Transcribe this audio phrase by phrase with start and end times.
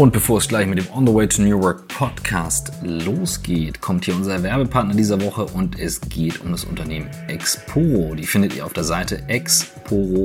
[0.00, 4.06] Und bevor es gleich mit dem On the Way to New Work Podcast losgeht, kommt
[4.06, 8.14] hier unser Werbepartner dieser Woche und es geht um das Unternehmen Exporo.
[8.14, 10.24] Die findet ihr auf der Seite exporo.de.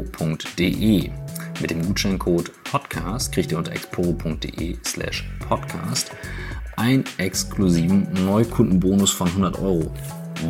[1.60, 6.12] Mit dem Gutscheincode Podcast kriegt ihr unter exporo.de slash podcast
[6.78, 9.92] einen exklusiven Neukundenbonus von 100 Euro.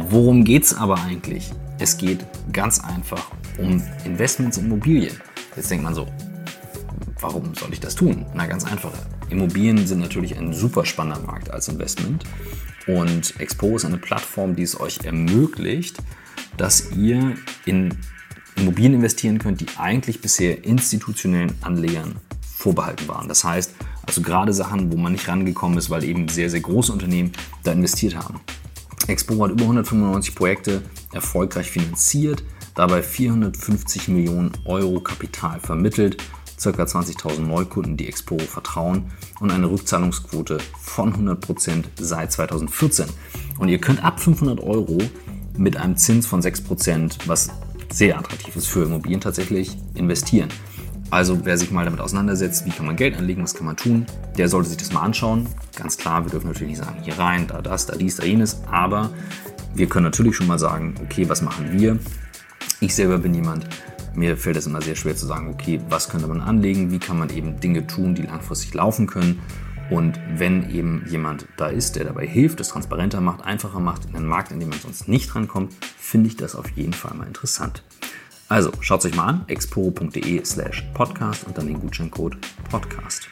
[0.08, 1.50] Worum geht es aber eigentlich?
[1.80, 2.24] Es geht
[2.54, 5.20] ganz einfach um Investments in Immobilien.
[5.56, 6.06] Jetzt denkt man so,
[7.20, 8.26] warum soll ich das tun?
[8.34, 8.94] Na, ganz einfach.
[9.30, 12.24] Immobilien sind natürlich ein super spannender Markt als Investment.
[12.88, 15.98] Und Expo ist eine Plattform, die es euch ermöglicht,
[16.58, 17.98] dass ihr in
[18.56, 23.28] Immobilien investieren könnt, die eigentlich bisher institutionellen Anlegern vorbehalten waren.
[23.28, 23.74] Das heißt,
[24.08, 27.32] also gerade Sachen, wo man nicht rangekommen ist, weil eben sehr, sehr große Unternehmen
[27.64, 28.40] da investiert haben.
[29.08, 30.82] Expo hat über 195 Projekte
[31.14, 32.44] erfolgreich finanziert,
[32.76, 36.18] dabei 450 Millionen Euro Kapital vermittelt,
[36.62, 36.70] ca.
[36.70, 43.06] 20.000 Neukunden, die Expo vertrauen und eine Rückzahlungsquote von 100% seit 2014.
[43.58, 44.98] Und ihr könnt ab 500 Euro
[45.58, 47.50] mit einem Zins von 6%, was
[47.92, 50.50] sehr attraktiv ist für Immobilien tatsächlich, investieren.
[51.12, 54.06] Also wer sich mal damit auseinandersetzt, wie kann man Geld anlegen, was kann man tun,
[54.38, 55.48] der sollte sich das mal anschauen.
[55.76, 58.62] Ganz klar, wir dürfen natürlich nicht sagen, hier rein, da das, da dies, da jenes,
[58.70, 59.12] aber
[59.76, 62.00] wir können natürlich schon mal sagen, okay, was machen wir?
[62.80, 63.68] Ich selber bin jemand,
[64.16, 67.18] mir fällt es immer sehr schwer zu sagen, okay, was könnte man anlegen, wie kann
[67.18, 69.42] man eben Dinge tun, die langfristig laufen können.
[69.90, 74.16] Und wenn eben jemand da ist, der dabei hilft, es transparenter macht, einfacher macht, in
[74.16, 77.28] einen Markt, in dem man sonst nicht rankommt, finde ich das auf jeden Fall mal
[77.28, 77.84] interessant.
[78.48, 82.38] Also schaut es euch mal an, exporo.de slash podcast und dann den Gutscheincode
[82.70, 83.28] Podcast.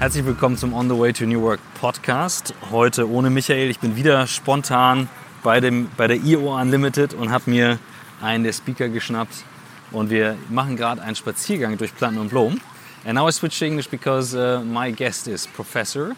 [0.00, 2.54] Herzlich willkommen zum On the Way to New Work Podcast.
[2.70, 3.68] Heute ohne Michael.
[3.68, 5.08] Ich bin wieder spontan
[5.42, 7.80] bei, dem, bei der IO Unlimited und habe mir
[8.22, 9.42] einen der Speaker geschnappt.
[9.90, 12.60] Und wir machen gerade einen Spaziergang durch Planten und Blumen.
[13.04, 16.14] And now I switch to English because uh, my guest is Professor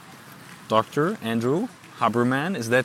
[0.69, 1.16] Dr.
[1.25, 1.66] Andrew
[2.00, 2.56] Haberman.
[2.56, 2.84] Is that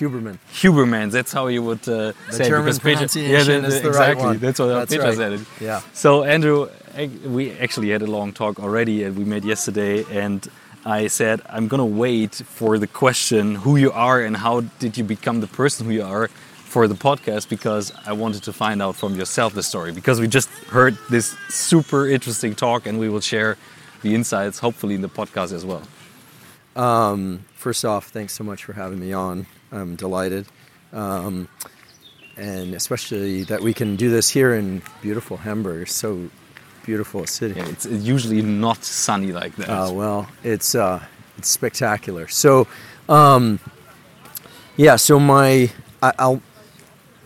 [0.00, 0.38] Huberman.
[0.62, 2.82] Huberman, that's how you would uh, The say German it.
[2.82, 4.26] Peter- pronunciation yeah, the- is the- the right exactly.
[4.26, 4.38] one.
[4.38, 5.16] That's what That's Peter right.
[5.16, 5.40] said it.
[5.60, 5.80] Yeah.
[5.92, 6.68] So Andrew,
[7.36, 10.40] we actually had a long talk already, and we met yesterday, and
[10.86, 15.04] I said I'm gonna wait for the question who you are and how did you
[15.04, 16.28] become the person who you are
[16.74, 20.28] for the podcast because I wanted to find out from yourself the story because we
[20.28, 23.56] just heard this super interesting talk and we will share
[24.02, 25.82] the insights hopefully in the podcast as well.
[26.76, 29.46] Um, first off, thanks so much for having me on.
[29.72, 30.46] I'm delighted.
[30.92, 31.48] Um,
[32.36, 35.88] and especially that we can do this here in beautiful Hamburg.
[35.88, 36.30] So
[36.84, 37.54] beautiful a city.
[37.56, 39.68] Yeah, it's usually not sunny like that.
[39.68, 41.04] Uh, well, it's uh,
[41.36, 42.28] it's spectacular.
[42.28, 42.66] So,
[43.08, 43.60] um,
[44.76, 44.96] yeah.
[44.96, 45.70] So my,
[46.02, 46.42] I, I'll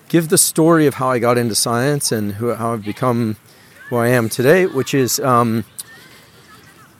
[0.08, 3.36] give the story of how I got into science and who, how I've become
[3.88, 5.64] who I am today, which is um,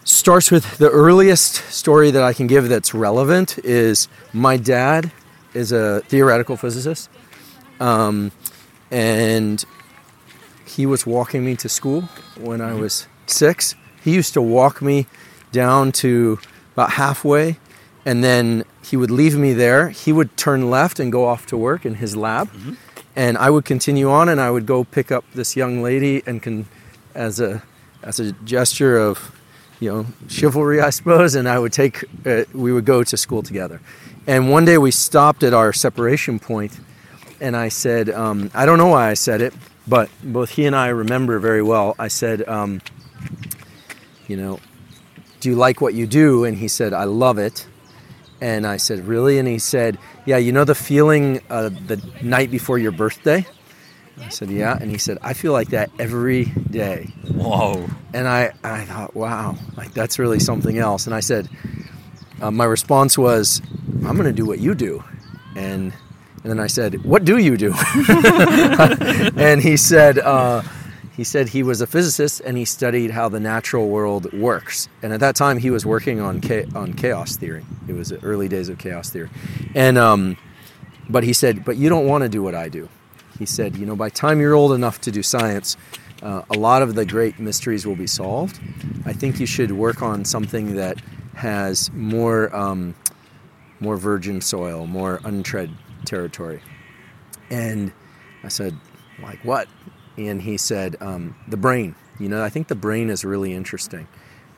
[0.04, 3.58] starts with the earliest story that I can give that's relevant.
[3.64, 5.10] Is my dad
[5.54, 7.08] is a theoretical physicist,
[7.80, 8.32] um,
[8.90, 9.64] and
[10.66, 12.02] he was walking me to school
[12.38, 13.74] when I was six.
[14.02, 15.06] He used to walk me
[15.52, 16.38] down to
[16.74, 17.58] about halfway,
[18.04, 19.88] and then he would leave me there.
[19.90, 22.50] He would turn left and go off to work in his lab,
[23.16, 26.42] and I would continue on, and I would go pick up this young lady, and
[26.42, 26.66] can,
[27.14, 27.62] as a
[28.02, 29.32] as a gesture of,
[29.80, 32.04] you know, chivalry, I suppose, and I would take.
[32.26, 33.80] Uh, we would go to school together,
[34.26, 36.78] and one day we stopped at our separation point,
[37.40, 39.54] and I said, um, I don't know why I said it,
[39.86, 41.94] but both he and I remember very well.
[41.98, 42.80] I said, um,
[44.26, 44.60] you know,
[45.40, 46.44] do you like what you do?
[46.44, 47.66] And he said, I love it.
[48.40, 49.38] And I said, really?
[49.38, 53.46] And he said, yeah, you know the feeling uh, the night before your birthday?
[54.20, 54.78] I said, yeah.
[54.80, 57.12] And he said, I feel like that every day.
[57.32, 57.86] Whoa.
[58.12, 61.06] And I, I thought, wow, like that's really something else.
[61.06, 61.48] And I said,
[62.44, 63.62] uh, my response was,
[64.04, 65.02] I'm going to do what you do.
[65.56, 65.94] And,
[66.42, 67.72] and then I said, what do you do?
[69.36, 70.62] and he said, uh,
[71.16, 74.90] he said he was a physicist and he studied how the natural world works.
[75.02, 77.64] And at that time, he was working on cha- on chaos theory.
[77.88, 79.30] It was the early days of chaos theory.
[79.74, 80.36] And um,
[81.08, 82.88] but he said, but you don't want to do what I do.
[83.38, 85.76] He said, you know, by time you're old enough to do science,
[86.22, 88.58] uh, a lot of the great mysteries will be solved.
[89.06, 90.98] I think you should work on something that
[91.36, 92.94] has more um,
[93.80, 95.70] more virgin soil, more untread
[96.04, 96.60] territory.
[97.50, 97.92] And
[98.42, 98.78] I said,
[99.22, 99.68] like what?
[100.16, 101.94] And he said, um, the brain.
[102.18, 104.06] You know, I think the brain is really interesting.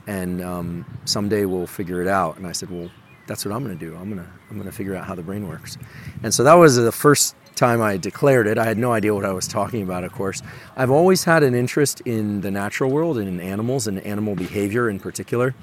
[0.07, 2.37] And um, someday we'll figure it out.
[2.37, 2.91] And I said, well,
[3.27, 3.97] that's what I'm going to do.
[3.97, 5.77] I'm going to I'm going to figure out how the brain works.
[6.23, 8.59] And so that was the first time I declared it.
[8.59, 10.43] I had no idea what I was talking about, of course.
[10.77, 14.89] I've always had an interest in the natural world and in animals and animal behavior
[14.89, 15.55] in particular.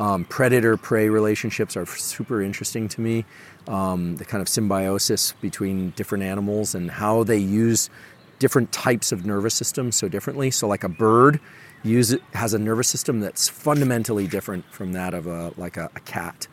[0.00, 3.26] Um, predator prey relationships are super interesting to me.
[3.68, 7.90] Um, the kind of symbiosis between different animals and how they use
[8.38, 10.50] different types of nervous systems so differently.
[10.50, 11.38] So, like a bird
[11.82, 16.00] use, has a nervous system that's fundamentally different from that of a like a, a
[16.00, 16.48] cat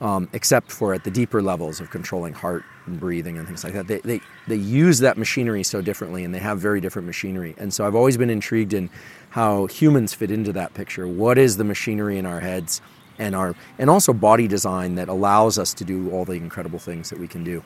[0.00, 3.72] um, except for at the deeper levels of controlling heart and breathing and things like
[3.72, 3.88] that.
[3.88, 7.54] They, they, they use that machinery so differently and they have very different machinery.
[7.58, 8.90] And so I've always been intrigued in
[9.30, 11.06] how humans fit into that picture.
[11.06, 12.80] What is the machinery in our heads
[13.18, 17.10] and our and also body design that allows us to do all the incredible things
[17.10, 17.62] that we can do.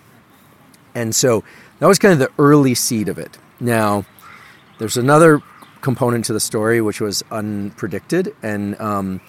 [0.95, 1.45] And so
[1.79, 3.39] that was kind of the early seed of it.
[3.61, 4.05] Now,
[4.79, 5.41] there's another
[5.81, 9.21] component to the story which was unpredicted and um,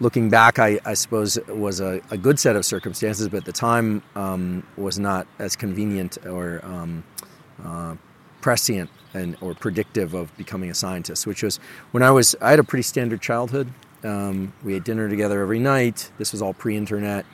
[0.00, 3.52] looking back, I, I suppose was a, a, good set of circumstances, but at the
[3.52, 7.04] time um, was not as convenient or um,
[7.64, 7.94] uh,
[8.42, 11.26] prescient and or predictive of becoming a scientist.
[11.26, 11.56] Which was
[11.92, 13.72] when I was I had a pretty standard childhood.
[14.04, 16.10] Um, we had dinner together every night.
[16.18, 17.24] This was all pre-internet,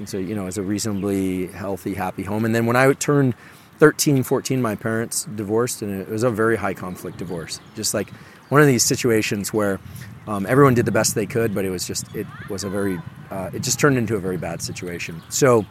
[0.00, 2.44] and so you know it was a reasonably healthy, happy home.
[2.44, 3.34] And then when I turned
[3.78, 7.60] 13, 14, my parents divorced, and it was a very high conflict divorce.
[7.74, 8.10] Just like
[8.48, 9.78] one of these situations where
[10.26, 12.98] um, everyone did the best they could, but it was just it was a very
[13.30, 15.22] uh, it just turned into a very bad situation.
[15.28, 15.66] So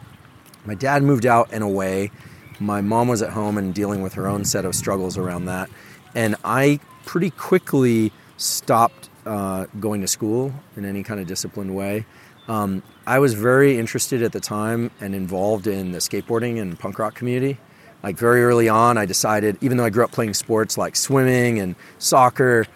[0.64, 2.10] my dad moved out and away.
[2.58, 5.68] My mom was at home and dealing with her own set of struggles around that,
[6.14, 12.06] and I pretty quickly stopped uh, going to school in any kind of disciplined way.
[12.48, 16.98] Um, I was very interested at the time and involved in the skateboarding and punk
[16.98, 17.58] rock community.
[18.02, 21.58] Like very early on, I decided, even though I grew up playing sports like swimming
[21.58, 22.66] and soccer,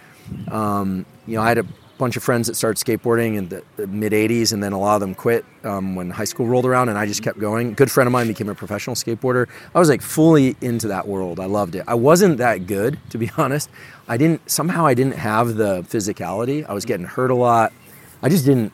[0.48, 1.66] um, you know, I had a
[2.00, 4.94] bunch of friends that started skateboarding in the, the mid 80s, and then a lot
[4.94, 7.68] of them quit um, when high school rolled around, and I just kept going.
[7.68, 9.48] A good friend of mine became a professional skateboarder.
[9.74, 11.38] I was like fully into that world.
[11.38, 11.84] I loved it.
[11.86, 13.70] I wasn't that good, to be honest.
[14.08, 16.68] I didn't, somehow, I didn't have the physicality.
[16.68, 17.72] I was getting hurt a lot.
[18.22, 18.72] I just didn't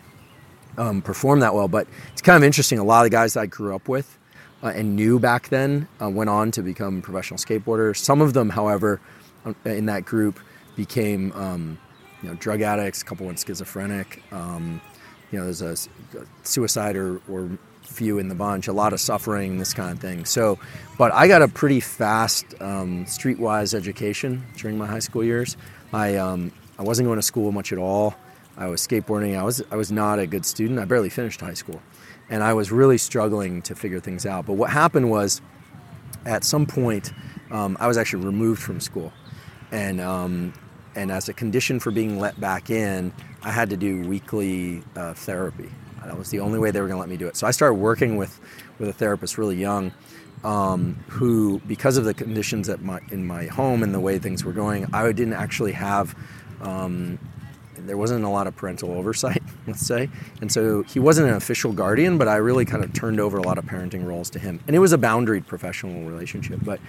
[0.78, 2.78] um, perform that well, but it's kind of interesting.
[2.78, 4.16] A lot of the guys that I grew up with
[4.62, 7.96] uh, and knew back then uh, went on to become professional skateboarders.
[7.96, 9.00] Some of them, however,
[9.44, 10.38] uh, in that group
[10.76, 11.78] became um,
[12.22, 13.02] you know drug addicts.
[13.02, 14.22] A couple went schizophrenic.
[14.32, 14.80] Um,
[15.30, 15.72] you know, there's a,
[16.18, 17.50] a suicide or, or
[17.82, 18.68] few in the bunch.
[18.68, 20.24] A lot of suffering, this kind of thing.
[20.24, 20.58] So,
[20.98, 25.56] but I got a pretty fast um, streetwise education during my high school years.
[25.92, 28.14] I um, I wasn't going to school much at all.
[28.56, 29.38] I was skateboarding.
[29.38, 30.78] I was I was not a good student.
[30.78, 31.80] I barely finished high school,
[32.30, 34.46] and I was really struggling to figure things out.
[34.46, 35.40] But what happened was,
[36.24, 37.12] at some point,
[37.50, 39.12] um, I was actually removed from school,
[39.70, 40.52] and um,
[40.96, 43.12] and as a condition for being let back in,
[43.42, 45.70] I had to do weekly uh, therapy.
[46.04, 47.36] That was the only way they were going to let me do it.
[47.36, 48.40] So I started working with
[48.78, 49.92] with a therapist really young,
[50.44, 54.44] um, who because of the conditions at my in my home and the way things
[54.44, 56.14] were going, I didn't actually have.
[56.60, 57.18] Um,
[57.76, 60.08] there wasn't a lot of parental oversight, let's say.
[60.40, 63.42] And so he wasn't an official guardian, but I really kind of turned over a
[63.42, 64.58] lot of parenting roles to him.
[64.66, 66.60] And it was a boundaried professional relationship.
[66.64, 66.80] But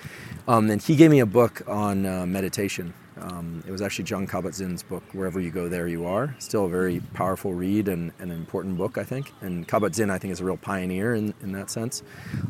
[0.47, 4.27] um, and he gave me a book on uh, meditation um, it was actually Jon
[4.27, 6.35] Kabat-Zinn's book, Wherever You Go, There You Are.
[6.39, 9.33] Still a very powerful read and, and an important book, I think.
[9.41, 12.03] And Kabat-Zinn, I think, is a real pioneer in, in that sense.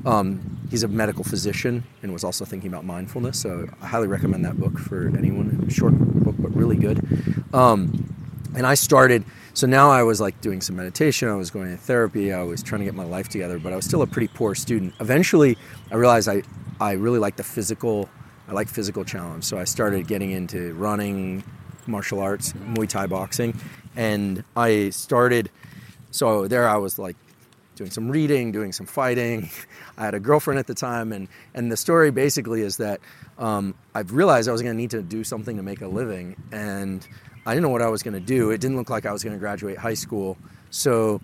[0.06, 4.46] Um, he's a medical physician and was also thinking about mindfulness, so I highly recommend
[4.46, 5.68] that book for anyone.
[5.70, 7.06] Short book, but really good.
[7.54, 8.14] Um,
[8.56, 11.78] and I started, so now I was like doing some meditation, I was going to
[11.78, 14.30] therapy, I was trying to get my life together, but I was still a pretty
[14.30, 14.94] poor student.
[15.00, 15.58] Eventually,
[15.92, 16.44] I realized I,
[16.80, 18.10] I really like the physical
[18.48, 19.44] I like physical challenge.
[19.44, 21.44] So I started getting into running,
[21.86, 23.60] martial arts, Muay Thai boxing,
[23.96, 25.50] and I started.
[26.12, 27.16] So there I was like
[27.76, 29.50] doing some reading, doing some fighting.
[29.98, 33.02] I had a girlfriend at the time, and and the story basically is that
[33.38, 36.36] um, I've realized I was going to need to do something to make a living,
[36.52, 37.06] and
[37.46, 38.52] I didn't know what I was going to do.
[38.52, 40.38] It didn't look like I was going to graduate high school,
[40.70, 41.22] so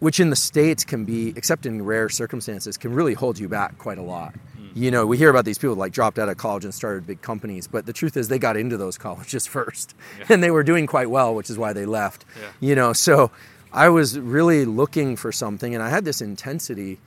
[0.00, 3.78] which in the states can be, except in rare circumstances, can really hold you back
[3.78, 4.34] quite a lot
[4.74, 7.22] you know, we hear about these people like dropped out of college and started big
[7.22, 10.26] companies, but the truth is they got into those colleges first yeah.
[10.28, 12.24] and they were doing quite well, which is why they left.
[12.40, 12.48] Yeah.
[12.60, 13.30] You know, so
[13.72, 16.98] I was really looking for something and I had this intensity,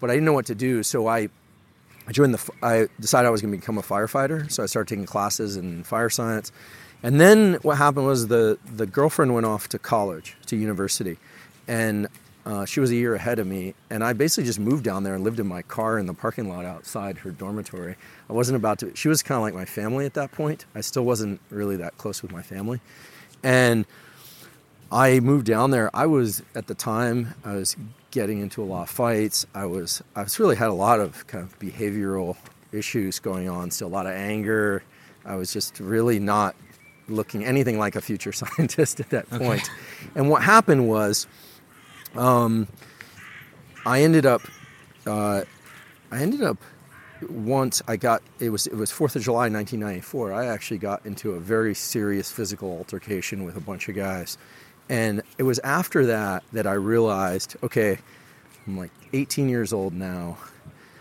[0.00, 0.82] but I didn't know what to do.
[0.82, 1.28] So I,
[2.06, 4.50] I joined the, I decided I was going to become a firefighter.
[4.50, 6.52] So I started taking classes in fire science.
[7.02, 11.18] And then what happened was the, the girlfriend went off to college, to university.
[11.68, 12.08] And
[12.46, 15.14] uh, she was a year ahead of me, and I basically just moved down there
[15.14, 17.96] and lived in my car in the parking lot outside her dormitory.
[18.30, 20.64] I wasn't about to, she was kind of like my family at that point.
[20.74, 22.80] I still wasn't really that close with my family.
[23.42, 23.84] And
[24.90, 25.90] I moved down there.
[25.94, 27.76] I was, at the time, I was
[28.16, 29.44] getting into a lot of fights.
[29.54, 32.36] I was I was really had a lot of kind of behavioral
[32.72, 33.70] issues going on.
[33.70, 34.82] Still a lot of anger.
[35.26, 36.56] I was just really not
[37.08, 39.62] looking anything like a future scientist at that point.
[39.62, 40.10] Okay.
[40.14, 41.26] And what happened was,
[42.18, 42.68] um,
[43.84, 44.42] I ended up,
[45.06, 45.42] uh,
[46.10, 46.58] I ended up
[47.28, 50.32] once I got it was it was Fourth of July 1994.
[50.32, 54.38] I actually got into a very serious physical altercation with a bunch of guys,
[54.88, 57.98] and it was after that that I realized, okay,
[58.66, 60.36] I'm like 18 years old now,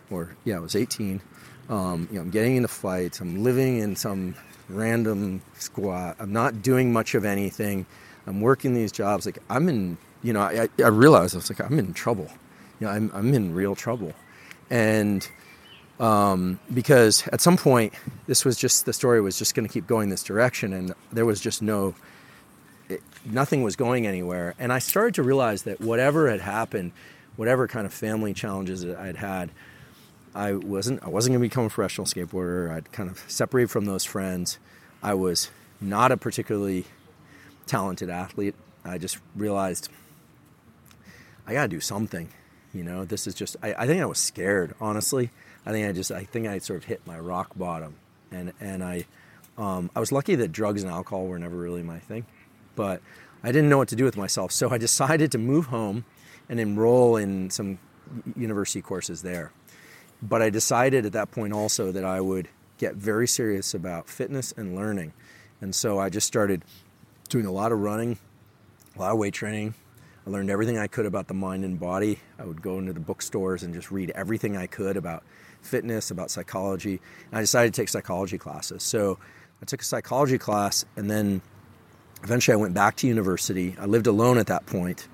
[0.09, 1.21] or yeah, I was 18.
[1.67, 3.19] Um, you know, I'm getting into fights.
[3.19, 4.35] I'm living in some
[4.69, 6.15] random squat.
[6.19, 7.85] I'm not doing much of anything.
[8.27, 9.25] I'm working these jobs.
[9.25, 12.27] Like I'm in, you know, I, I realized I was like, I'm in trouble.
[12.79, 14.11] You know, I'm, I'm in real trouble.
[14.71, 15.27] And
[15.99, 17.93] um, because at some point,
[18.25, 20.73] this was just, the story was just going to keep going this direction.
[20.73, 21.93] And there was just no,
[22.89, 24.55] it, nothing was going anywhere.
[24.57, 26.91] And I started to realize that whatever had happened,
[27.35, 29.51] whatever kind of family challenges that I'd had,
[30.33, 32.69] I wasn't I wasn't going to become a professional skateboarder.
[32.69, 34.57] I'd kind of separated from those friends.
[35.01, 36.85] I was not a particularly
[37.67, 38.55] talented athlete.
[38.83, 39.89] I just realized
[41.47, 42.29] I got to do something.
[42.73, 45.31] You know, this is just I, I think I was scared, honestly.
[45.65, 47.95] I think I just I think I sort of hit my rock bottom.
[48.31, 49.05] And and I
[49.57, 52.25] um, I was lucky that drugs and alcohol were never really my thing.
[52.75, 53.01] But
[53.43, 54.51] I didn't know what to do with myself.
[54.51, 56.05] So I decided to move home
[56.49, 57.79] and enroll in some
[58.35, 59.51] university courses there.
[60.21, 62.47] But I decided at that point also that I would
[62.77, 65.13] get very serious about fitness and learning.
[65.61, 66.63] And so I just started
[67.29, 68.17] doing a lot of running,
[68.95, 69.75] a lot of weight training.
[70.25, 72.19] I learned everything I could about the mind and body.
[72.39, 75.23] I would go into the bookstores and just read everything I could about
[75.61, 76.99] fitness, about psychology.
[77.29, 78.81] And I decided to take psychology classes.
[78.81, 79.19] So
[79.61, 81.41] I took a psychology class and then
[82.23, 83.75] eventually I went back to university.
[83.79, 85.07] I lived alone at that point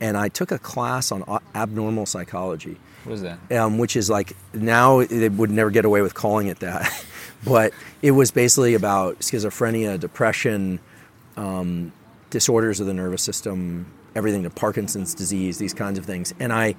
[0.00, 2.76] and I took a class on abnormal psychology.
[3.04, 3.52] What is that?
[3.52, 7.04] Um, which is like now they would never get away with calling it that,
[7.44, 10.78] but it was basically about schizophrenia, depression,
[11.36, 11.92] um,
[12.30, 16.34] disorders of the nervous system, everything to Parkinson's disease, these kinds of things.
[16.38, 16.74] And I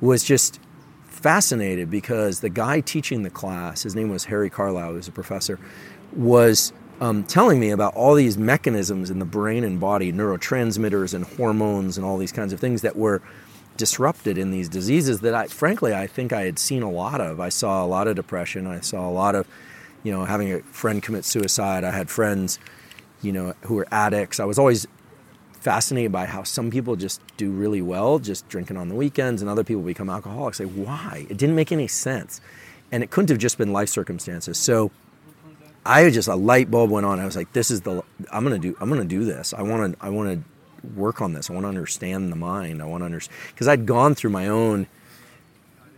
[0.00, 0.60] was just
[1.06, 5.12] fascinated because the guy teaching the class, his name was Harry Carlisle, he was a
[5.12, 5.58] professor,
[6.14, 11.24] was um, telling me about all these mechanisms in the brain and body, neurotransmitters and
[11.24, 13.22] hormones and all these kinds of things that were
[13.76, 17.40] disrupted in these diseases that I, frankly, I think I had seen a lot of.
[17.40, 18.66] I saw a lot of depression.
[18.66, 19.46] I saw a lot of,
[20.02, 21.84] you know, having a friend commit suicide.
[21.84, 22.58] I had friends,
[23.22, 24.40] you know, who were addicts.
[24.40, 24.86] I was always
[25.60, 29.50] fascinated by how some people just do really well just drinking on the weekends and
[29.50, 30.60] other people become alcoholics.
[30.60, 31.26] Like, why?
[31.28, 32.40] It didn't make any sense.
[32.90, 34.56] And it couldn't have just been life circumstances.
[34.58, 34.90] So,
[35.84, 37.18] I just a light bulb went on.
[37.18, 38.76] I was like, "This is the I'm gonna do.
[38.80, 39.54] I'm gonna do this.
[39.54, 40.04] I want to.
[40.04, 41.50] I want to work on this.
[41.50, 42.82] I want to understand the mind.
[42.82, 44.86] I want to understand because I'd gone through my own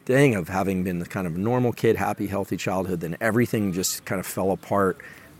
[0.06, 3.00] thing of having been the kind of normal kid, happy, healthy childhood.
[3.00, 4.98] Then everything just kind of fell apart.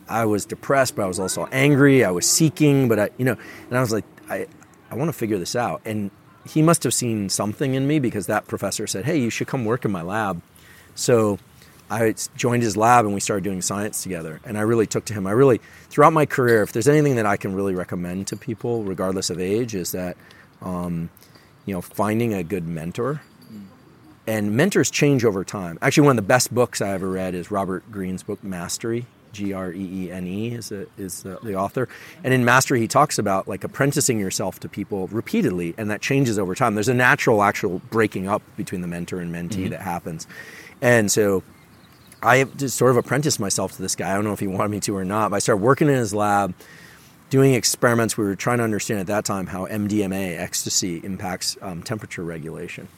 [0.09, 2.05] I was depressed, but I was also angry.
[2.05, 3.37] I was seeking, but I, you know,
[3.69, 4.46] and I was like, I,
[4.90, 5.82] I want to figure this out.
[5.84, 6.10] And
[6.49, 9.64] he must have seen something in me because that professor said, "Hey, you should come
[9.64, 10.40] work in my lab."
[10.94, 11.38] So
[11.90, 14.40] I joined his lab and we started doing science together.
[14.44, 15.26] And I really took to him.
[15.26, 18.84] I really, throughout my career, if there's anything that I can really recommend to people,
[18.84, 20.16] regardless of age, is that,
[20.62, 21.10] um,
[21.66, 23.22] you know, finding a good mentor.
[24.26, 25.78] And mentors change over time.
[25.82, 29.06] Actually, one of the best books I ever read is Robert Greene's book, Mastery.
[29.32, 31.88] G R E E N E is, a, is the, the, author.
[32.25, 36.38] And in Mastery, he talks about like apprenticing yourself to people repeatedly, and that changes
[36.38, 36.75] over time.
[36.75, 39.68] There's a natural, actual breaking up between the mentor and mentee mm-hmm.
[39.70, 40.26] that happens.
[40.80, 41.42] And so
[42.22, 44.10] I just sort of apprenticed myself to this guy.
[44.10, 45.94] I don't know if he wanted me to or not, but I started working in
[45.94, 46.54] his lab,
[47.30, 48.18] doing experiments.
[48.18, 52.88] We were trying to understand at that time how MDMA, ecstasy, impacts um, temperature regulation.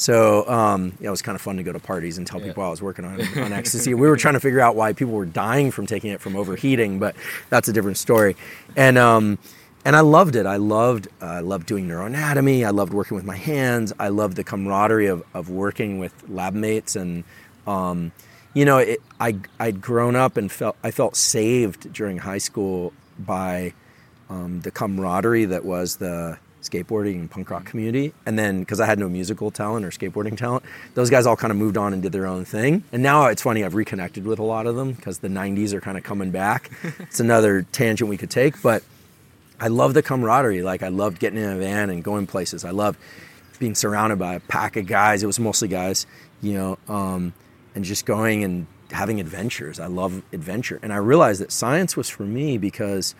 [0.00, 2.46] So um, yeah, it was kind of fun to go to parties and tell yeah.
[2.46, 3.92] people I was working on, on ecstasy.
[3.92, 6.98] we were trying to figure out why people were dying from taking it from overheating,
[6.98, 7.14] but
[7.50, 8.34] that's a different story.
[8.76, 9.38] And um,
[9.84, 10.46] and I loved it.
[10.46, 12.66] I loved uh, I loved doing neuroanatomy.
[12.66, 13.92] I loved working with my hands.
[13.98, 17.24] I loved the camaraderie of, of working with lab mates and
[17.66, 18.12] um,
[18.54, 22.94] you know, it, I I'd grown up and felt I felt saved during high school
[23.18, 23.74] by
[24.30, 28.12] um, the camaraderie that was the skateboarding and punk rock community.
[28.26, 30.64] And then because I had no musical talent or skateboarding talent,
[30.94, 32.84] those guys all kind of moved on and did their own thing.
[32.92, 35.80] And now it's funny I've reconnected with a lot of them because the '90s are
[35.80, 36.70] kind of coming back.
[37.00, 38.82] it's another tangent we could take, but
[39.58, 40.62] I love the camaraderie.
[40.62, 42.64] Like I loved getting in a van and going places.
[42.64, 42.98] I loved
[43.58, 45.22] being surrounded by a pack of guys.
[45.22, 46.06] It was mostly guys,
[46.40, 46.78] you know.
[46.88, 47.34] Um,
[47.74, 49.78] and just going and having adventures.
[49.78, 50.80] I love adventure.
[50.82, 53.14] And I realized that science was for me because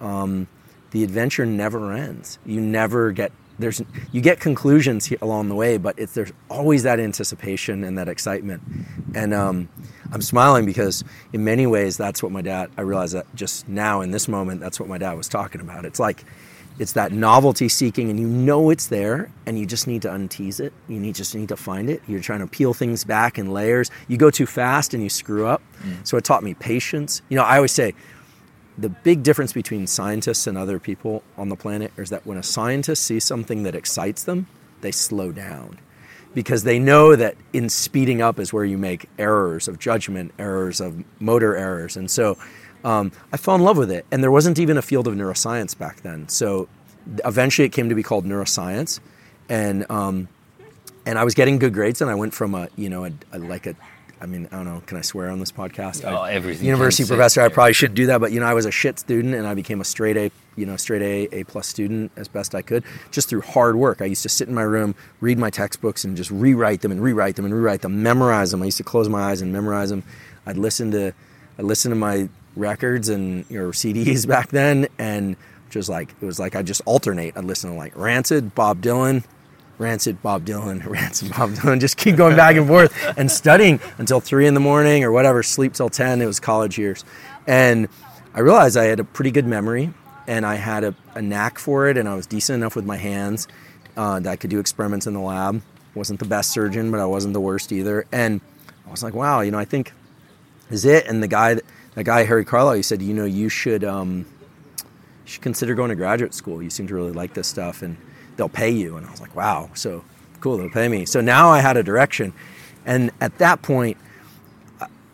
[0.00, 0.48] um,
[0.94, 2.38] the adventure never ends.
[2.46, 3.82] You never get there's
[4.12, 8.62] you get conclusions along the way, but it's there's always that anticipation and that excitement.
[9.12, 9.68] And um,
[10.12, 12.70] I'm smiling because in many ways that's what my dad.
[12.76, 15.84] I realize that just now in this moment, that's what my dad was talking about.
[15.84, 16.24] It's like
[16.78, 20.60] it's that novelty seeking, and you know it's there, and you just need to untease
[20.60, 20.72] it.
[20.86, 22.02] You need just need to find it.
[22.06, 23.90] You're trying to peel things back in layers.
[24.06, 25.60] You go too fast and you screw up.
[25.82, 26.06] Mm.
[26.06, 27.20] So it taught me patience.
[27.28, 27.94] You know, I always say
[28.76, 32.42] the big difference between scientists and other people on the planet is that when a
[32.42, 34.46] scientist sees something that excites them,
[34.80, 35.78] they slow down
[36.34, 40.80] because they know that in speeding up is where you make errors of judgment, errors
[40.80, 41.96] of motor errors.
[41.96, 42.36] And so
[42.82, 44.04] um, I fell in love with it.
[44.10, 46.28] And there wasn't even a field of neuroscience back then.
[46.28, 46.68] So
[47.24, 49.00] eventually it came to be called neuroscience.
[49.48, 50.28] And, um,
[51.06, 53.38] and I was getting good grades, and I went from a, you know, a, a,
[53.38, 53.76] like a
[54.24, 54.82] I mean, I don't know.
[54.86, 56.02] Can I swear on this podcast?
[56.10, 56.64] Oh, everything.
[56.64, 57.42] University professor.
[57.42, 59.52] I probably should do that, but you know, I was a shit student, and I
[59.52, 62.84] became a straight A, you know, straight A, A plus student as best I could,
[63.10, 64.00] just through hard work.
[64.00, 67.02] I used to sit in my room, read my textbooks, and just rewrite them and
[67.02, 68.62] rewrite them and rewrite them, memorize them.
[68.62, 70.02] I used to close my eyes and memorize them.
[70.46, 71.12] I'd listen to,
[71.58, 75.36] I'd listen to my records and your know, CDs back then, and
[75.68, 77.36] just like it was like I just alternate.
[77.36, 79.22] I'd listen to like Rancid, Bob Dylan,
[79.78, 81.80] Rancid, Bob Dylan, Rancid, Bob Dylan.
[81.80, 85.42] Just keep going back and forth and studying until three in the morning or whatever.
[85.42, 86.20] Sleep till ten.
[86.22, 87.04] It was college years,
[87.46, 87.88] and
[88.34, 89.92] I realized I had a pretty good memory
[90.26, 92.96] and I had a, a knack for it, and I was decent enough with my
[92.96, 93.46] hands
[93.96, 95.62] uh, that I could do experiments in the lab.
[95.94, 98.06] wasn't the best surgeon, but I wasn't the worst either.
[98.10, 98.40] And
[98.86, 99.92] I was like, wow, you know, I think
[100.70, 101.06] is it.
[101.06, 101.60] And the guy,
[101.94, 103.84] the guy Harry Carlisle, he said, you know, you should.
[103.84, 104.26] Um,
[105.24, 106.62] you should consider going to graduate school.
[106.62, 107.96] You seem to really like this stuff, and
[108.36, 108.96] they'll pay you.
[108.96, 110.04] And I was like, wow, so
[110.40, 111.06] cool, they'll pay me.
[111.06, 112.32] So now I had a direction.
[112.84, 113.96] And at that point,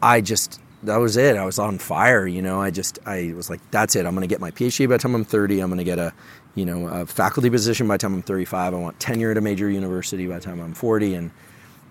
[0.02, 1.36] I just, that was it.
[1.36, 2.60] I was on fire, you know.
[2.60, 4.06] I just, I was like, that's it.
[4.06, 5.60] I'm going to get my PhD by the time I'm 30.
[5.60, 6.12] I'm going to get a,
[6.54, 8.74] you know, a faculty position by the time I'm 35.
[8.74, 11.14] I want tenure at a major university by the time I'm 40.
[11.14, 11.30] And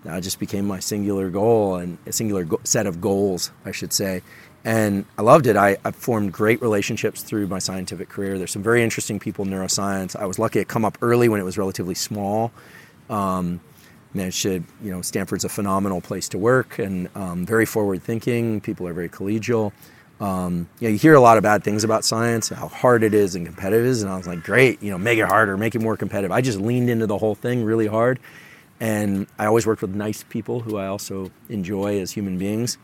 [0.04, 3.92] that just became my singular goal and a singular go- set of goals, I should
[3.92, 4.22] say
[4.64, 5.56] and I loved it.
[5.56, 8.36] I, I, formed great relationships through my scientific career.
[8.36, 10.14] There's some very interesting people in neuroscience.
[10.14, 12.52] I was lucky to come up early when it was relatively small.
[13.08, 13.60] Um,
[14.12, 18.60] managed to, you know, Stanford's a phenomenal place to work and um, very forward thinking.
[18.60, 19.72] People are very collegial.
[20.20, 23.14] Um, you, know, you hear a lot of bad things about science, how hard it
[23.14, 25.56] is and competitive it is, and I was like, great, you know, make it harder,
[25.56, 26.30] make it more competitive.
[26.30, 28.20] I just leaned into the whole thing really hard,
[28.80, 32.76] and I always worked with nice people who I also enjoy as human beings.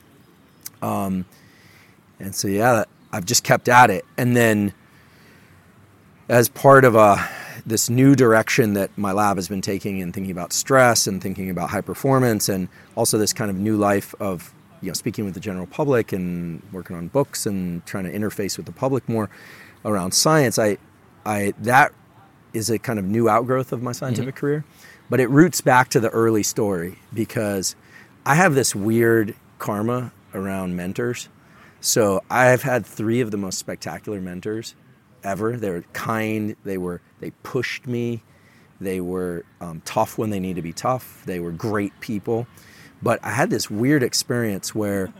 [0.80, 1.26] Um,
[2.18, 4.04] and so, yeah, I've just kept at it.
[4.16, 4.72] And then,
[6.28, 7.26] as part of a, uh,
[7.64, 11.50] this new direction that my lab has been taking and thinking about stress and thinking
[11.50, 15.34] about high performance, and also this kind of new life of you know speaking with
[15.34, 19.28] the general public and working on books and trying to interface with the public more
[19.84, 20.78] around science, I,
[21.24, 21.92] I that
[22.52, 24.40] is a kind of new outgrowth of my scientific mm-hmm.
[24.40, 24.64] career,
[25.10, 27.74] but it roots back to the early story because
[28.24, 31.28] I have this weird karma around mentors
[31.86, 34.74] so I've had three of the most spectacular mentors
[35.22, 35.56] ever.
[35.56, 36.56] They were kind.
[36.64, 38.24] They were they pushed me.
[38.80, 41.22] They were um, tough when they need to be tough.
[41.26, 42.48] They were great people.
[43.00, 45.12] But I had this weird experience where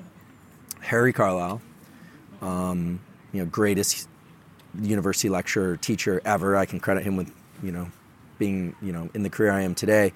[0.81, 1.62] Harry Carlisle,
[2.42, 2.98] um,
[3.33, 4.09] you know, greatest
[4.83, 6.57] university lecturer teacher ever.
[6.57, 7.92] I can credit him with you know
[8.40, 10.12] being you know in the career I am today.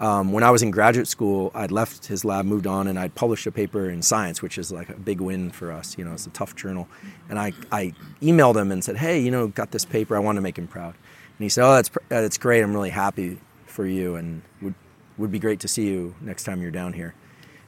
[0.00, 3.14] Um, when I was in graduate school, I'd left his lab, moved on, and I'd
[3.14, 5.98] published a paper in Science, which is like a big win for us.
[5.98, 6.88] You know, it's a tough journal.
[7.28, 10.16] And I, I emailed him and said, hey, you know, got this paper.
[10.16, 10.94] I want to make him proud.
[10.94, 12.62] And he said, oh, that's, that's great.
[12.62, 14.74] I'm really happy for you and would,
[15.18, 17.14] would be great to see you next time you're down here.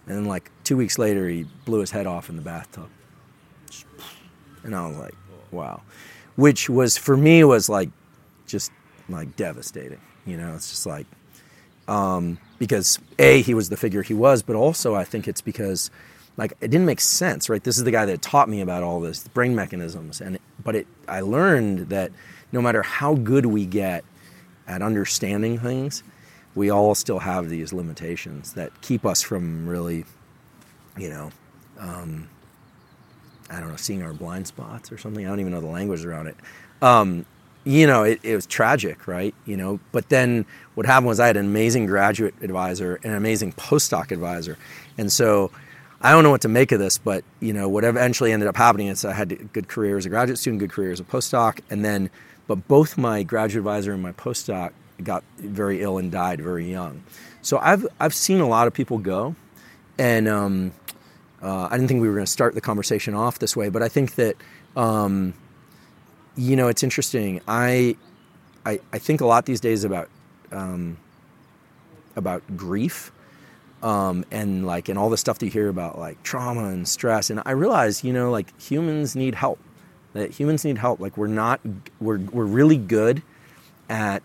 [0.06, 2.88] And then like two weeks later, he blew his head off in the bathtub.
[4.64, 5.14] And I was like,
[5.50, 5.82] wow.
[6.36, 7.90] Which was, for me, was like
[8.46, 8.72] just
[9.10, 10.00] like devastating.
[10.24, 11.06] You know, it's just like,
[11.88, 15.90] um, because a he was the figure he was, but also I think it's because
[16.36, 17.62] like it didn't make sense, right?
[17.62, 20.86] This is the guy that taught me about all this brain mechanisms, and but it
[21.08, 22.12] I learned that
[22.52, 24.04] no matter how good we get
[24.66, 26.02] at understanding things,
[26.54, 30.04] we all still have these limitations that keep us from really,
[30.96, 31.30] you know.
[31.78, 32.28] Um,
[33.50, 35.26] I don't know, seeing our blind spots or something.
[35.26, 36.36] I don't even know the language around it.
[36.80, 37.26] Um,
[37.64, 39.34] you know, it, it, was tragic, right?
[39.46, 40.44] You know, but then
[40.74, 44.58] what happened was I had an amazing graduate advisor and an amazing postdoc advisor,
[44.98, 45.50] and so
[46.00, 48.56] I don't know what to make of this, but you know, what eventually ended up
[48.56, 51.04] happening is I had a good career as a graduate student, good career as a
[51.04, 52.10] postdoc, and then,
[52.48, 54.72] but both my graduate advisor and my postdoc
[55.02, 57.04] got very ill and died very young.
[57.42, 59.36] So I've I've seen a lot of people go,
[59.98, 60.72] and um,
[61.40, 63.82] uh, I didn't think we were going to start the conversation off this way, but
[63.82, 64.36] I think that.
[64.74, 65.34] Um,
[66.36, 67.40] you know, it's interesting.
[67.46, 67.96] I
[68.64, 70.08] I, I think a lot these days about
[70.50, 70.96] um,
[72.16, 73.10] about grief
[73.82, 77.30] um, and like and all the stuff that you hear about like trauma and stress.
[77.30, 79.58] And i realize you know like humans need help.
[80.12, 81.00] That humans need help.
[81.00, 81.60] Like we're not
[82.00, 83.22] we're, we're really good
[83.88, 84.22] at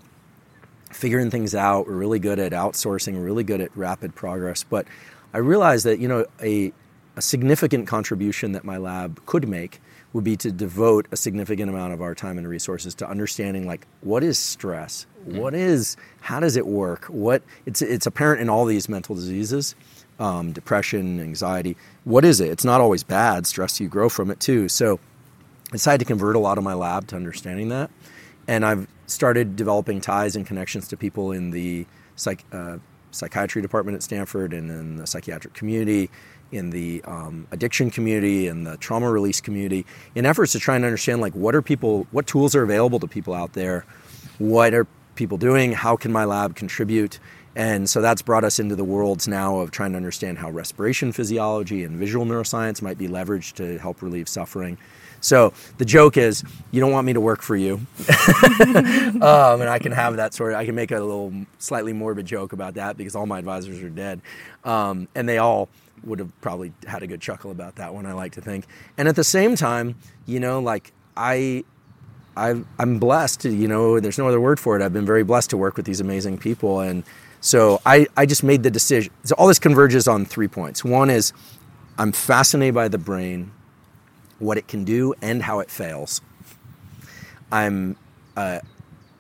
[0.91, 1.87] figuring things out.
[1.87, 3.13] We're really good at outsourcing.
[3.13, 4.63] We're really good at rapid progress.
[4.63, 4.87] But
[5.33, 6.71] i realize that you know a,
[7.15, 9.81] a significant contribution that my lab could make
[10.17, 13.87] would be to devote a significant amount of our time and resources to understanding like
[14.01, 15.05] what is stress?
[15.21, 15.39] Mm-hmm.
[15.39, 17.05] what is how does it work?
[17.05, 19.75] What it's it's apparent in all these mental diseases
[20.19, 21.77] um, depression anxiety.
[22.03, 22.49] What is it?
[22.49, 23.45] It's not always bad.
[23.45, 24.67] Stress you grow from it too.
[24.67, 24.99] So
[25.69, 27.91] i decided to convert a lot of my lab to understanding that
[28.47, 32.77] and i've started developing ties and connections to people in the psych, uh,
[33.11, 36.09] psychiatry department at stanford and in the psychiatric community
[36.51, 40.85] in the um, addiction community and the trauma release community in efforts to try and
[40.85, 43.85] understand like what are people what tools are available to people out there?
[44.39, 45.73] What are people doing?
[45.73, 47.19] How can my lab contribute?
[47.55, 51.11] And so that's brought us into the worlds now of trying to understand how respiration
[51.11, 54.77] physiology and visual neuroscience might be leveraged to help relieve suffering.
[55.21, 57.75] So the joke is, you don't want me to work for you,
[58.61, 60.59] um, and I can have that sort of.
[60.59, 63.89] I can make a little slightly morbid joke about that because all my advisors are
[63.89, 64.21] dead,
[64.63, 65.69] um, and they all
[66.03, 68.05] would have probably had a good chuckle about that one.
[68.05, 68.65] I like to think,
[68.97, 71.63] and at the same time, you know, like I,
[72.35, 73.45] I I'm blessed.
[73.45, 74.83] You know, there's no other word for it.
[74.83, 77.03] I've been very blessed to work with these amazing people, and
[77.41, 79.11] so I I just made the decision.
[79.23, 80.83] So all this converges on three points.
[80.83, 81.33] One is
[81.97, 83.51] I'm fascinated by the brain,
[84.39, 86.21] what it can do, and how it fails.
[87.51, 87.95] I'm
[88.35, 88.59] uh,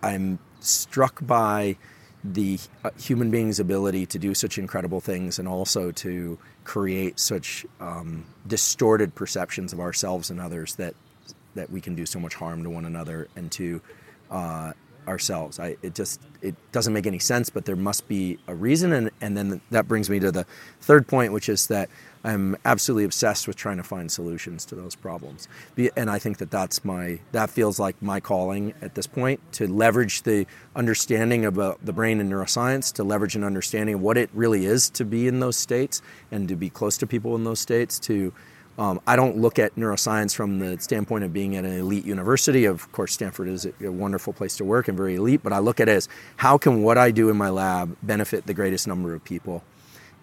[0.03, 1.77] I'm struck by
[2.23, 6.37] the uh, human being's ability to do such incredible things and also to
[6.67, 10.93] create such um, distorted perceptions of ourselves and others that
[11.55, 13.81] that we can do so much harm to one another and to
[14.29, 14.73] uh,
[15.07, 15.59] ourselves.
[15.59, 19.09] I, it just it doesn't make any sense, but there must be a reason, and
[19.21, 20.45] and then that brings me to the
[20.81, 21.89] third point, which is that
[22.23, 25.47] I'm absolutely obsessed with trying to find solutions to those problems.
[25.95, 29.67] And I think that that's my that feels like my calling at this point to
[29.67, 34.29] leverage the understanding about the brain and neuroscience, to leverage an understanding of what it
[34.33, 36.01] really is to be in those states
[36.31, 38.33] and to be close to people in those states to
[38.77, 42.65] um, I don't look at neuroscience from the standpoint of being at an elite university.
[42.65, 45.79] Of course, Stanford is a wonderful place to work and very elite, but I look
[45.79, 49.15] at it as how can what I do in my lab benefit the greatest number
[49.15, 49.63] of people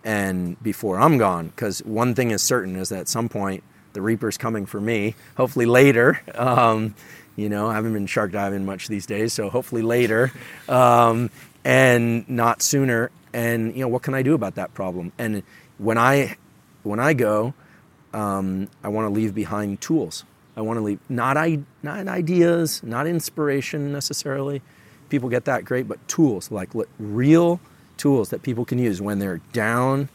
[0.05, 1.49] and before I'm gone?
[1.49, 3.65] Because one thing is certain is that at some point
[3.95, 6.21] the reaper's coming for me, hopefully later.
[6.35, 6.95] Um,
[7.37, 10.33] you know, I haven't been shark diving much these days, so hopefully later
[10.69, 11.31] um,
[11.65, 13.11] and not sooner.
[13.33, 15.13] And, you know, what can I do about that problem?
[15.19, 15.43] And
[15.79, 16.37] when I,
[16.85, 17.55] when I go,
[18.13, 20.25] um, I want to leave behind tools.
[20.57, 24.63] I want to leave not, I, not ideas, not inspiration necessarily.
[25.09, 27.61] People get that great, but tools like real
[27.97, 30.09] tools that people can use when they're down,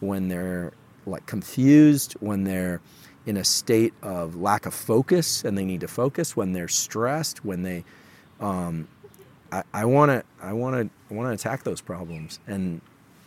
[0.00, 0.72] when they're
[1.06, 2.80] like confused, when they're
[3.26, 7.44] in a state of lack of focus and they need to focus, when they're stressed,
[7.44, 7.84] when they,
[8.40, 8.88] um,
[9.72, 12.80] I want to, I want to, I want to attack those problems, and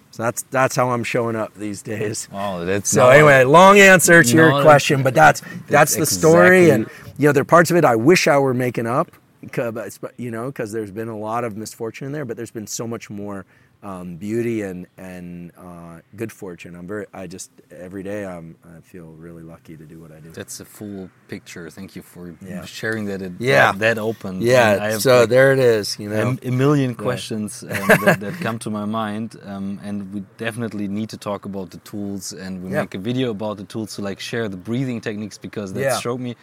[0.09, 2.27] so that's that's how I'm showing up these days.
[2.33, 3.09] Oh, that's so.
[3.09, 6.29] Anyway, long answer to your question, but that's that's, that's the exactly.
[6.29, 6.89] story, and
[7.19, 10.31] you know, there are parts of it I wish I were making up, because you
[10.31, 13.09] know, because there's been a lot of misfortune in there, but there's been so much
[13.09, 13.45] more
[13.85, 16.75] um, beauty and and uh, good fortune.
[16.75, 17.05] I'm very.
[17.13, 18.57] I just every day I'm.
[18.65, 20.31] I feel really lucky to do what I do.
[20.31, 21.69] That's a full picture.
[21.69, 22.65] Thank you for yeah.
[22.65, 23.21] sharing that.
[23.21, 23.71] It, yeah.
[23.73, 24.41] That, that open.
[24.41, 24.97] Yeah.
[24.97, 25.99] so like there it is.
[25.99, 27.79] You know, a, a million questions yeah.
[27.79, 31.69] um, that, that, come to my mind, um, and we definitely need to talk about
[31.69, 32.81] the tools, and we yeah.
[32.81, 36.19] make a video about the tools to like share the breathing techniques because that showed
[36.19, 36.35] me.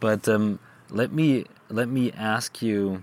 [0.00, 0.58] But um,
[0.90, 3.02] let me let me ask you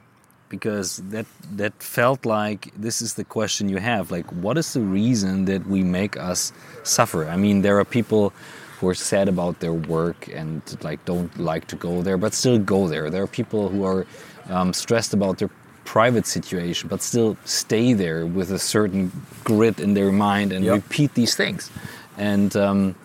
[0.49, 4.81] because that that felt like this is the question you have like what is the
[4.81, 6.51] reason that we make us
[6.83, 7.27] suffer?
[7.27, 8.33] I mean there are people
[8.79, 12.59] who are sad about their work and like don't like to go there but still
[12.59, 13.09] go there.
[13.09, 14.05] There are people who are
[14.49, 15.49] um, stressed about their
[15.85, 19.11] private situation but still stay there with a certain
[19.43, 20.75] grit in their mind and yep.
[20.75, 21.71] repeat these things.
[22.17, 22.95] And um,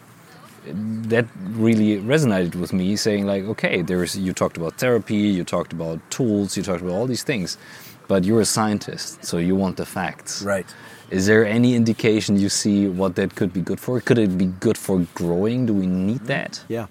[0.64, 5.72] that really resonated with me saying like okay there's you talked about therapy you talked
[5.72, 7.58] about tools you talked about all these things
[8.06, 10.42] but you're a scientist so you want the facts.
[10.42, 10.66] Right.
[11.10, 14.00] Is there any indication you see what that could be good for?
[14.00, 15.66] Could it be good for growing?
[15.66, 16.62] Do we need that?
[16.68, 16.86] Yeah.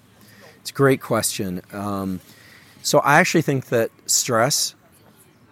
[0.60, 1.60] It's a great question.
[1.72, 2.20] Um,
[2.82, 4.74] so i actually think that stress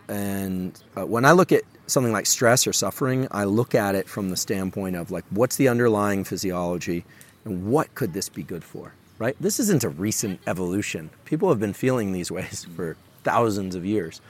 [0.08, 4.08] and uh, when i look at something like stress or suffering i look at it
[4.08, 7.04] from the standpoint of like what's the underlying physiology
[7.44, 8.94] and what could this be good for?
[9.18, 9.36] Right?
[9.40, 11.10] This isn't a recent evolution.
[11.26, 14.20] People have been feeling these ways for thousands of years.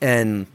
[0.00, 0.46] And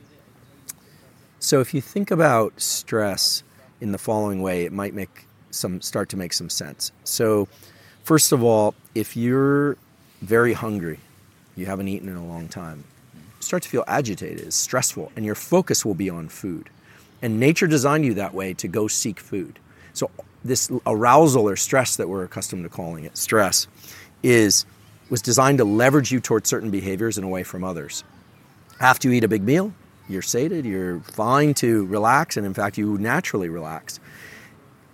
[1.39, 3.43] So if you think about stress
[3.81, 6.91] in the following way, it might make some start to make some sense.
[7.03, 7.47] So
[8.03, 9.77] first of all, if you're
[10.21, 10.99] very hungry,
[11.55, 12.85] you haven't eaten in a long time,
[13.39, 16.69] start to feel agitated, it's stressful, and your focus will be on food.
[17.21, 19.59] And nature designed you that way to go seek food.
[19.93, 20.11] So
[20.47, 23.67] this arousal or stress that we're accustomed to calling it, stress,
[24.23, 24.65] is
[25.09, 28.03] was designed to leverage you towards certain behaviors and away from others.
[28.79, 29.73] After you eat a big meal,
[30.09, 33.99] you're sated, you're fine to relax, and in fact, you naturally relax.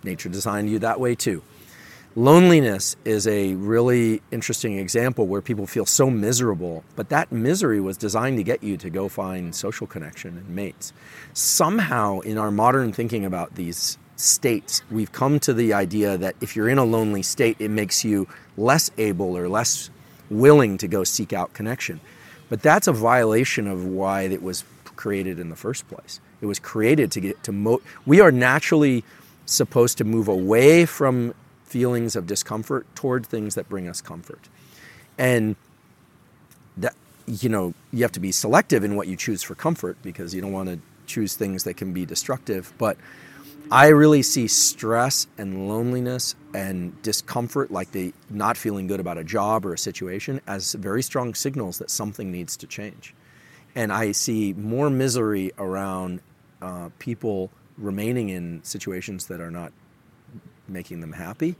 [0.02, 1.42] Nature designed you that way too.
[2.16, 7.96] Loneliness is a really interesting example where people feel so miserable, but that misery was
[7.96, 10.92] designed to get you to go find social connection and mates.
[11.32, 16.56] Somehow, in our modern thinking about these states, we've come to the idea that if
[16.56, 19.90] you're in a lonely state, it makes you less able or less
[20.30, 22.00] willing to go seek out connection.
[22.48, 24.64] But that's a violation of why it was
[24.96, 26.20] created in the first place.
[26.40, 29.04] It was created to get to mo- we are naturally
[29.46, 34.48] supposed to move away from feelings of discomfort toward things that bring us comfort.
[35.18, 35.56] And
[36.76, 36.94] that
[37.26, 40.40] you know, you have to be selective in what you choose for comfort because you
[40.40, 42.96] don't want to choose things that can be destructive, but
[43.70, 49.24] I really see stress and loneliness and discomfort, like the not feeling good about a
[49.24, 53.14] job or a situation, as very strong signals that something needs to change.
[53.74, 56.20] And I see more misery around
[56.62, 59.72] uh, people remaining in situations that are not
[60.68, 61.56] making them happy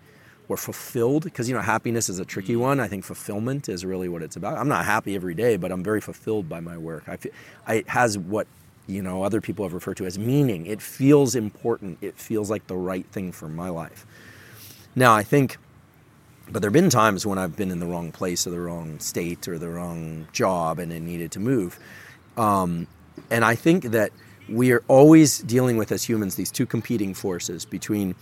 [0.48, 2.78] or fulfilled because you know happiness is a tricky one.
[2.78, 4.58] I think fulfillment is really what it's about.
[4.58, 7.04] I'm not happy every day but i'm very fulfilled by my work.
[7.08, 7.32] I feel
[7.66, 8.46] I, it has what
[8.86, 10.66] you know other people have referred to as meaning.
[10.66, 11.98] It feels important.
[12.00, 14.06] It feels like the right thing for my life.
[14.94, 15.58] Now i think
[16.50, 18.98] but there have been times when i've been in the wrong place or the wrong
[18.98, 21.78] state or the wrong job and it needed to move.
[22.36, 22.86] Um,
[23.30, 24.12] and i think that
[24.48, 28.14] we are always dealing with as humans these two competing forces between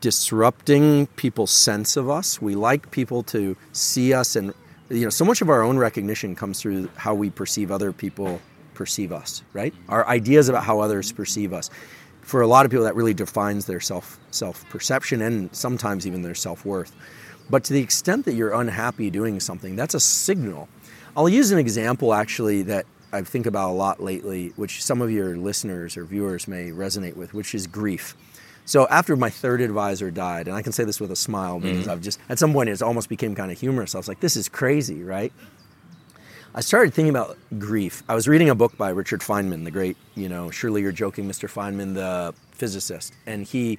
[0.00, 2.40] disrupting people's sense of us.
[2.40, 4.52] We like people to see us, and
[4.90, 8.40] you know, so much of our own recognition comes through how we perceive other people
[8.74, 9.42] perceive us.
[9.52, 9.74] Right?
[9.88, 11.70] Our ideas about how others perceive us.
[12.22, 16.22] For a lot of people, that really defines their self self perception and sometimes even
[16.22, 16.94] their self worth.
[17.50, 20.68] But to the extent that you're unhappy doing something, that's a signal.
[21.16, 25.10] I'll use an example actually that I think about a lot lately, which some of
[25.10, 28.16] your listeners or viewers may resonate with, which is grief.
[28.64, 31.82] So after my third advisor died, and I can say this with a smile because
[31.82, 31.90] mm-hmm.
[31.90, 33.94] I've just at some point it almost became kind of humorous.
[33.94, 35.32] I was like, this is crazy, right?
[36.56, 38.04] I started thinking about grief.
[38.08, 41.28] I was reading a book by Richard Feynman, the great, you know, surely you're joking,
[41.28, 41.50] Mr.
[41.50, 43.76] Feynman, the physicist, and he,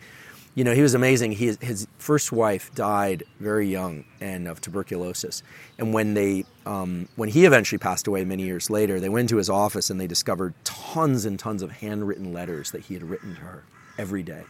[0.56, 1.32] you know, he was amazing.
[1.32, 5.42] He, his first wife died very young and of tuberculosis,
[5.78, 9.38] and when they, um, when he eventually passed away many years later, they went to
[9.38, 13.36] his office and they discovered tons and tons of handwritten letters that he had written
[13.36, 13.64] to her
[13.98, 14.44] every day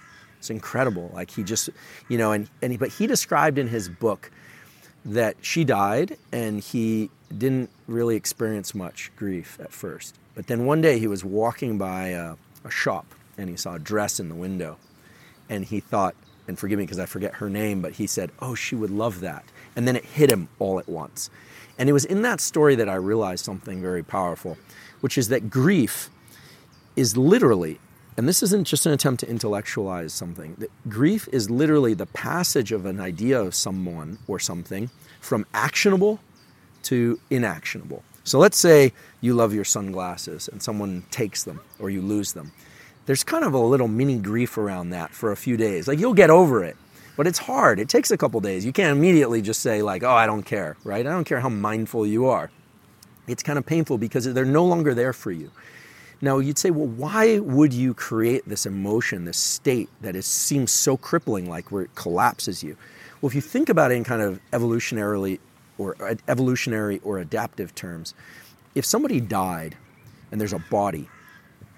[0.46, 1.10] it's incredible.
[1.12, 1.72] Like he just,
[2.08, 4.30] you know, and, and he, but he described in his book
[5.06, 10.16] that she died and he didn't really experience much grief at first.
[10.34, 13.06] But then one day he was walking by a, a shop
[13.38, 14.78] and he saw a dress in the window
[15.48, 16.16] and he thought,
[16.48, 19.20] and forgive me because I forget her name, but he said, Oh, she would love
[19.22, 19.46] that.
[19.76, 21.30] And then it hit him all at once.
[21.78, 24.58] And it was in that story that I realized something very powerful,
[25.02, 26.10] which is that grief
[26.96, 27.80] is literally
[28.18, 30.68] and this isn't just an attempt to intellectualize something.
[30.88, 36.20] Grief is literally the passage of an idea of someone or something from actionable
[36.84, 38.04] to inactionable.
[38.24, 42.52] So let's say you love your sunglasses and someone takes them or you lose them.
[43.06, 45.88] There's kind of a little mini grief around that for a few days.
[45.88, 46.76] Like you'll get over it,
[47.18, 47.80] but it's hard.
[47.80, 48.66] It takes a couple days.
[48.66, 51.06] You can't immediately just say, like, oh, I don't care, right?
[51.06, 52.50] I don't care how mindful you are.
[53.28, 55.52] It's kind of painful because they're no longer there for you.
[56.26, 60.72] Now, you'd say, well, why would you create this emotion, this state that is, seems
[60.72, 62.76] so crippling, like where it collapses you?
[63.22, 65.38] Well, if you think about it in kind of evolutionarily
[65.78, 65.96] or
[66.28, 68.16] evolutionary or adaptive terms,
[68.74, 69.78] if somebody died
[70.32, 71.08] and there's a body,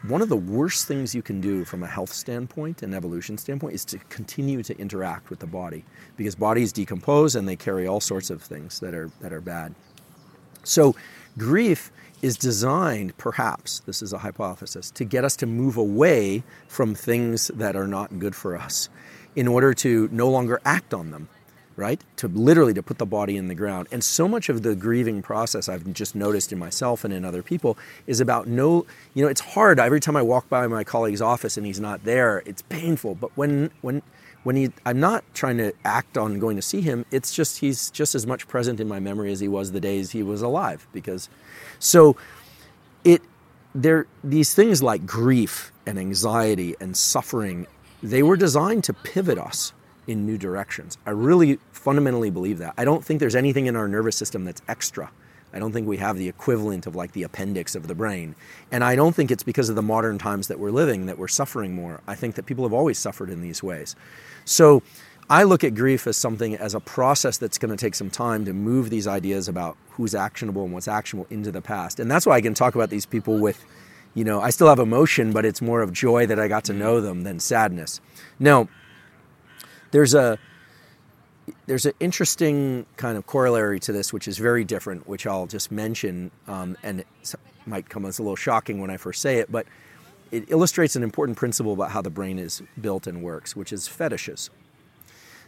[0.03, 3.75] one of the worst things you can do from a health standpoint and evolution standpoint
[3.75, 5.83] is to continue to interact with the body
[6.15, 9.75] because bodies decompose and they carry all sorts of things that are that are bad.
[10.63, 10.95] So
[11.37, 16.95] grief is designed, perhaps, this is a hypothesis, to get us to move away from
[16.95, 18.89] things that are not good for us
[19.35, 21.29] in order to no longer act on them
[21.77, 22.03] right?
[22.17, 23.87] To literally to put the body in the ground.
[23.91, 27.43] And so much of the grieving process i've just noticed in myself and in other
[27.43, 27.77] people
[28.07, 29.79] is about no you know it's hard.
[29.79, 33.15] Every time i walk by my colleague's office and he's not there it's painful.
[33.15, 34.01] But when when
[34.43, 37.91] when he i'm not trying to act on going to see him it's just he's
[37.91, 40.87] just as much present in my memory as he was the days he was alive
[40.93, 41.29] because
[41.79, 42.15] so
[43.03, 43.21] it
[43.73, 47.67] there these things like grief and anxiety and suffering,
[48.01, 49.73] they were designed to pivot us
[50.07, 50.97] in new directions.
[51.05, 52.73] I really fundamentally believe that.
[52.77, 55.11] I don't think there's anything in our nervous system that's extra.
[55.53, 58.35] I don't think we have the equivalent of like the appendix of the brain.
[58.71, 61.27] And I don't think it's because of the modern times that we're living that we're
[61.27, 62.01] suffering more.
[62.07, 63.95] I think that people have always suffered in these ways.
[64.45, 64.83] So
[65.29, 68.45] I look at grief as something, as a process that's going to take some time
[68.45, 71.99] to move these ideas about who's actionable and what's actionable into the past.
[71.99, 73.65] And that's why I can talk about these people with,
[74.13, 76.73] you know, I still have emotion, but it's more of joy that I got to
[76.73, 77.99] know them than sadness.
[78.39, 78.69] Now,
[79.91, 80.37] there's a
[81.65, 85.71] there's an interesting kind of corollary to this, which is very different, which I'll just
[85.71, 87.35] mention, um, and it
[87.65, 89.65] might come as a little shocking when I first say it, but
[90.31, 93.87] it illustrates an important principle about how the brain is built and works, which is
[93.87, 94.49] fetishes.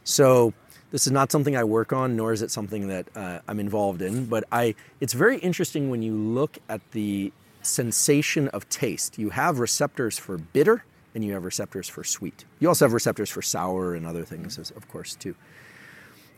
[0.09, 0.53] So
[0.89, 4.01] this is not something I work on, nor is it something that uh, I'm involved
[4.01, 4.25] in.
[4.25, 9.19] But I, it's very interesting when you look at the sensation of taste.
[9.19, 12.45] You have receptors for bitter, and you have receptors for sweet.
[12.59, 15.35] You also have receptors for sour and other things, of course, too.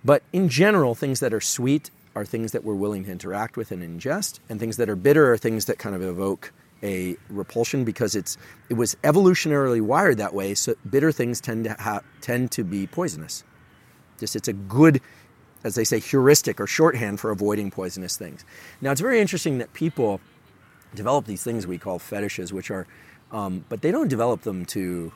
[0.04, 3.72] But in general, things that are sweet are things that we're willing to interact with
[3.72, 6.52] and ingest, and things that are bitter are things that kind of evoke
[6.84, 10.56] a repulsion because it's it was evolutionarily wired that way.
[10.56, 13.46] So bitter things tend to ha- tend to be poisonous.
[14.22, 15.02] Just it's a good,
[15.66, 18.46] as they say, heuristic or shorthand for avoiding poisonous things.
[18.80, 20.22] Now it's very interesting that people
[20.96, 22.88] develop these things we call fetishes, which are,
[23.32, 25.12] um, but they don't develop them to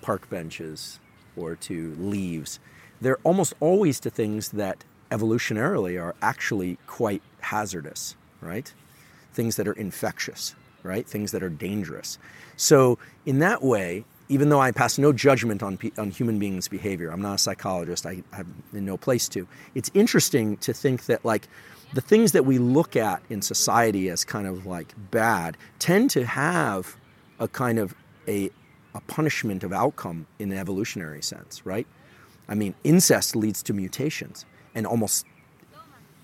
[0.00, 0.98] park benches
[1.36, 2.58] or to leaves.
[3.00, 8.72] They're almost always to things that evolutionarily are actually quite hazardous, right?
[9.34, 11.06] Things that are infectious, right?
[11.06, 12.18] Things that are dangerous.
[12.56, 17.10] So, in that way, even though I pass no judgment on, on human beings' behavior,
[17.10, 19.46] I'm not a psychologist, I, have no place to.
[19.74, 21.48] It's interesting to think that, like,
[21.92, 26.26] the things that we look at in society as kind of like bad tend to
[26.26, 26.96] have
[27.38, 27.94] a kind of
[28.26, 28.50] a,
[28.94, 31.86] a punishment of outcome in an evolutionary sense, right?
[32.48, 35.26] I mean, incest leads to mutations, and almost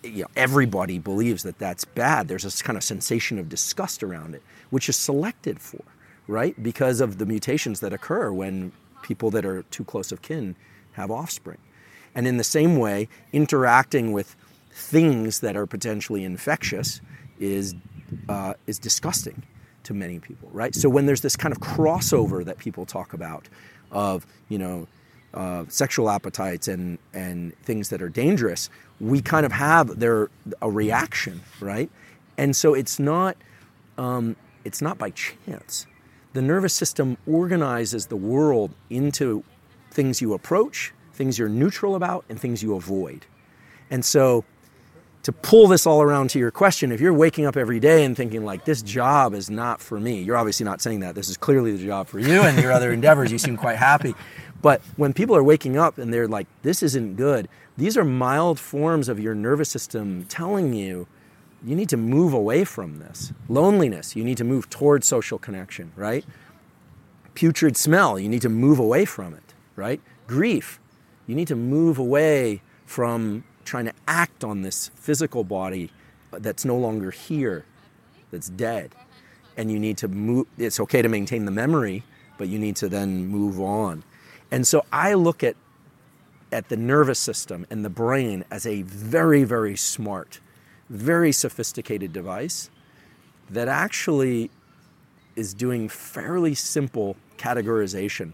[0.02, 2.28] you know, everybody believes that that's bad.
[2.28, 5.82] There's this kind of sensation of disgust around it, which is selected for
[6.26, 6.61] right?
[6.62, 10.54] Because of the mutations that occur when people that are too close of kin
[10.92, 11.58] have offspring.
[12.14, 14.37] And in the same way, interacting with
[14.70, 17.00] things that are potentially infectious
[17.38, 17.74] is,
[18.28, 19.42] uh, is disgusting
[19.85, 20.74] to many people, right?
[20.74, 23.48] So when there's this kind of crossover that people talk about
[23.90, 24.87] of, you know,
[25.35, 28.68] uh, sexual appetites and, and things that are dangerous,
[29.00, 30.30] we kind of have there
[30.61, 31.90] a reaction, right?
[32.37, 33.37] And so it's not,
[33.98, 35.87] um, it's not by chance
[36.33, 39.45] the nervous system organizes the world into
[39.90, 43.27] things you approach, things you're neutral about, and things you avoid.
[43.90, 44.45] And so,
[45.25, 48.16] to pull this all around to your question, if you're waking up every day and
[48.16, 51.14] thinking, like, this job is not for me, you're obviously not saying that.
[51.14, 53.31] This is clearly the job for you and your other endeavors.
[53.31, 54.14] You seem quite happy.
[54.62, 58.59] But when people are waking up and they're like, this isn't good, these are mild
[58.59, 61.07] forms of your nervous system telling you,
[61.64, 63.33] you need to move away from this.
[63.48, 66.25] Loneliness, you need to move towards social connection, right?
[67.35, 70.01] Putrid smell, you need to move away from it, right?
[70.27, 70.81] Grief,
[71.27, 75.90] you need to move away from trying to act on this physical body
[76.33, 77.64] that's no longer here,
[78.31, 78.94] that's dead.
[79.57, 82.03] And you need to move, it's okay to maintain the memory,
[82.38, 84.03] but you need to then move on.
[84.51, 85.57] And so I look at,
[86.51, 90.40] at the nervous system and the brain as a very, very smart
[90.92, 92.70] very sophisticated device
[93.50, 94.50] that actually
[95.35, 98.33] is doing fairly simple categorization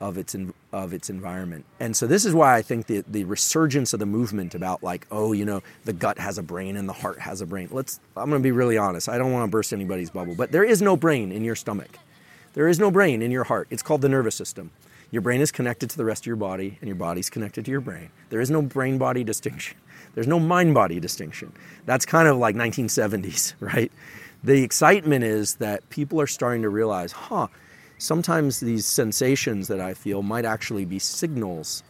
[0.00, 0.36] of its
[0.72, 1.64] of its environment.
[1.80, 5.06] And so this is why I think the the resurgence of the movement about like
[5.10, 7.68] oh you know the gut has a brain and the heart has a brain.
[7.72, 9.08] Let's I'm going to be really honest.
[9.08, 11.98] I don't want to burst anybody's bubble, but there is no brain in your stomach.
[12.54, 13.66] There is no brain in your heart.
[13.70, 14.70] It's called the nervous system.
[15.10, 17.70] Your brain is connected to the rest of your body and your body's connected to
[17.70, 18.10] your brain.
[18.30, 19.76] There is no brain body distinction.
[20.14, 21.52] There's no mind body distinction.
[21.86, 23.92] That's kind of like 1970s, right?
[24.42, 27.48] The excitement is that people are starting to realize, huh,
[27.98, 31.82] sometimes these sensations that I feel might actually be signals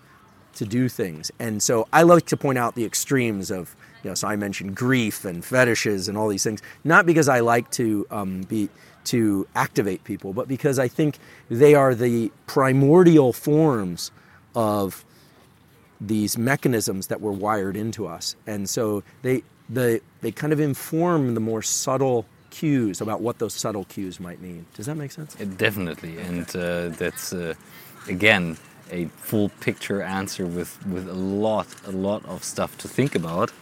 [0.55, 1.31] to do things.
[1.39, 4.75] And so I like to point out the extremes of, you know, so I mentioned
[4.75, 8.69] grief and fetishes and all these things, not because I like to um, be
[9.05, 14.11] to activate people, but because I think they are the primordial forms
[14.55, 15.05] of
[16.01, 18.37] these mechanisms that were wired into us.
[18.47, 23.55] And so they, the, they kind of inform the more subtle cues about what those
[23.55, 24.67] subtle cues might mean.
[24.75, 25.37] Does that make sense?
[25.41, 26.19] It definitely.
[26.19, 27.55] And uh, that's, uh,
[28.09, 28.57] again,
[28.91, 33.53] a full picture answer with, with a lot, a lot of stuff to think about.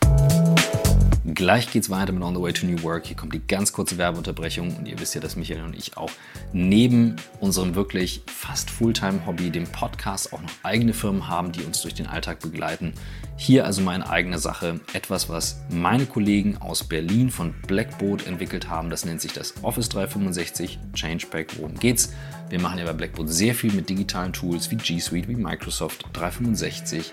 [1.34, 3.06] Gleich geht's weiter mit On the Way to New Work.
[3.06, 6.12] Hier kommt die ganz kurze Werbeunterbrechung und ihr wisst ja, dass Michael und ich auch
[6.52, 11.94] neben unserem wirklich fast Fulltime-Hobby, dem Podcast, auch noch eigene Firmen haben, die uns durch
[11.94, 12.92] den Alltag begleiten.
[13.36, 18.88] Hier also meine eigene Sache, etwas, was meine Kollegen aus Berlin von Blackboard entwickelt haben.
[18.88, 21.58] Das nennt sich das Office 365 Changepack.
[21.58, 22.12] Worum geht's?
[22.50, 26.06] Wir machen ja bei Blackboard sehr viel mit digitalen Tools wie G Suite, wie Microsoft
[26.12, 27.12] 365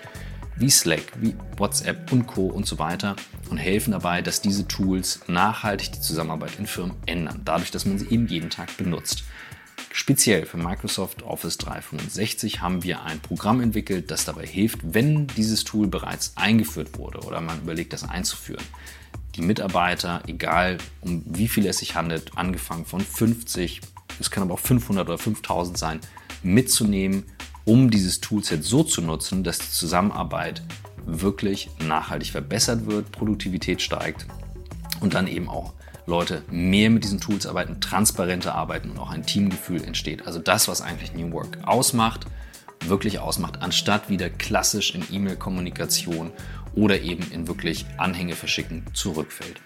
[0.56, 2.46] wie Slack, wie WhatsApp und Co.
[2.46, 3.16] und so weiter
[3.50, 7.98] und helfen dabei, dass diese Tools nachhaltig die Zusammenarbeit in Firmen ändern, dadurch, dass man
[7.98, 9.24] sie eben jeden Tag benutzt.
[9.92, 15.62] Speziell für Microsoft Office 365 haben wir ein Programm entwickelt, das dabei hilft, wenn dieses
[15.62, 18.64] Tool bereits eingeführt wurde oder man überlegt, das einzuführen.
[19.36, 23.80] Die Mitarbeiter, egal um wie viel es sich handelt, angefangen von 50,
[24.20, 26.00] es kann aber auch 500 oder 5000 sein,
[26.42, 27.24] mitzunehmen
[27.64, 30.62] um dieses Toolset so zu nutzen, dass die Zusammenarbeit
[31.06, 34.26] wirklich nachhaltig verbessert wird, Produktivität steigt
[35.00, 35.72] und dann eben auch
[36.06, 40.26] Leute mehr mit diesen Tools arbeiten, transparenter arbeiten und auch ein Teamgefühl entsteht.
[40.26, 42.26] Also das, was eigentlich New Work ausmacht,
[42.84, 46.30] wirklich ausmacht, anstatt wieder klassisch in E-Mail-Kommunikation
[46.74, 49.60] oder eben in wirklich Anhänge verschicken zurückfällt.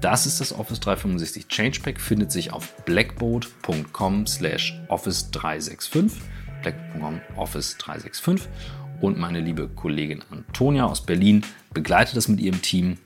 [0.00, 6.20] Das ist das Office 365 Changepack, findet sich auf blackboard.com slash office 365
[6.64, 8.48] black.com Office 365
[9.00, 12.98] und meine liebe Kollegin Antonia aus Berlin begleitet das mit ihrem Team.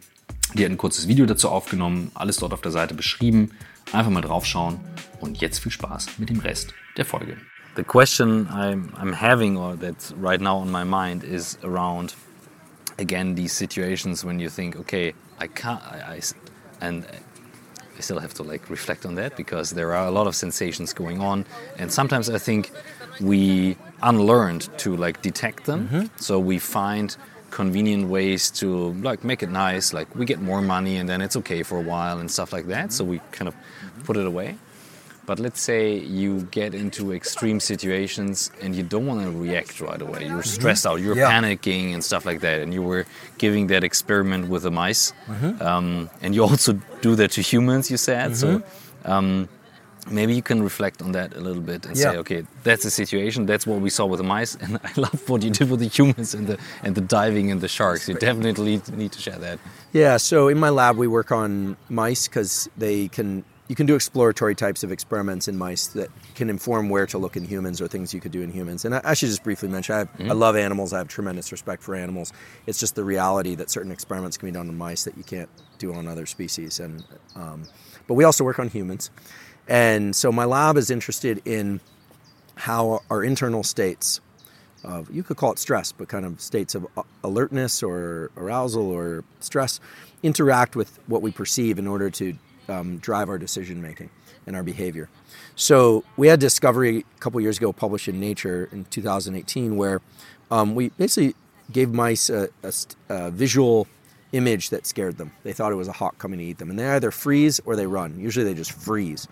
[0.55, 3.51] Die hat ein kurzes Video dazu aufgenommen, alles dort auf der Seite beschrieben.
[3.93, 4.81] Einfach mal draufschauen
[5.21, 7.37] und jetzt viel Spaß mit dem Rest der Folge.
[7.77, 12.15] The question I'm, I'm having or that's right now on my mind is around
[12.99, 16.21] again these situations when you think okay I can't I, I
[16.81, 17.05] and
[17.97, 20.93] I still have to like reflect on that because there are a lot of sensations
[20.93, 21.45] going on
[21.79, 22.71] and sometimes I think
[23.21, 25.89] we unlearned to like detect them.
[25.89, 26.07] Mm-hmm.
[26.17, 27.17] So we find
[27.51, 29.93] convenient ways to like make it nice.
[29.93, 32.67] Like we get more money and then it's okay for a while and stuff like
[32.67, 32.93] that.
[32.93, 33.55] So we kind of
[34.05, 34.57] put it away.
[35.27, 40.01] But let's say you get into extreme situations and you don't want to react right
[40.01, 40.23] away.
[40.23, 40.61] You're mm-hmm.
[40.61, 41.31] stressed out, you're yeah.
[41.31, 42.63] panicking and stuff like that.
[42.63, 43.05] And you were
[43.37, 45.13] giving that experiment with the mice.
[45.27, 45.61] Mm-hmm.
[45.61, 48.37] Um, and you also do that to humans, you said.
[48.39, 49.11] So mm-hmm.
[49.11, 49.49] um,
[50.11, 52.13] maybe you can reflect on that a little bit and yeah.
[52.13, 53.47] say, okay, that's the situation.
[53.47, 55.89] That's what we saw with the mice, and I love what you did with the
[55.89, 58.09] humans and the and the diving and the sharks.
[58.09, 59.59] You definitely need to share that.
[59.93, 60.17] Yeah.
[60.17, 63.45] So in my lab, we work on mice because they can.
[63.69, 67.37] You can do exploratory types of experiments in mice that can inform where to look
[67.37, 68.87] in humans or things you could do in humans.
[68.87, 70.31] And I, I should just briefly mention, I, have, mm-hmm.
[70.31, 70.95] I love animals.
[70.95, 72.33] I have tremendous respect for animals.
[72.67, 75.51] It's just the reality that certain experiments can be done on mice that you can't
[75.77, 76.81] do on other species.
[76.81, 77.05] And
[77.37, 77.65] um,
[78.09, 79.11] but we also work on humans.
[79.69, 81.81] And so my lab is interested in
[82.57, 84.21] how our internal states
[84.83, 86.87] of, you could call it stress, but kind of states of
[87.23, 89.81] alertness or arousal or stress
[90.23, 92.35] interact with what we perceive in order to
[92.69, 94.11] um, drive our decision making
[94.47, 95.09] and our behavior.
[95.57, 100.01] So we had discovery a couple years ago published in Nature in 2018 where
[100.51, 101.35] um, we basically
[101.71, 102.73] gave mice a, a,
[103.09, 103.87] a visual
[104.33, 105.33] image that scared them.
[105.43, 107.77] They thought it was a hawk coming to eat them, and they either freeze or
[107.77, 108.19] they run.
[108.19, 109.27] Usually they just freeze.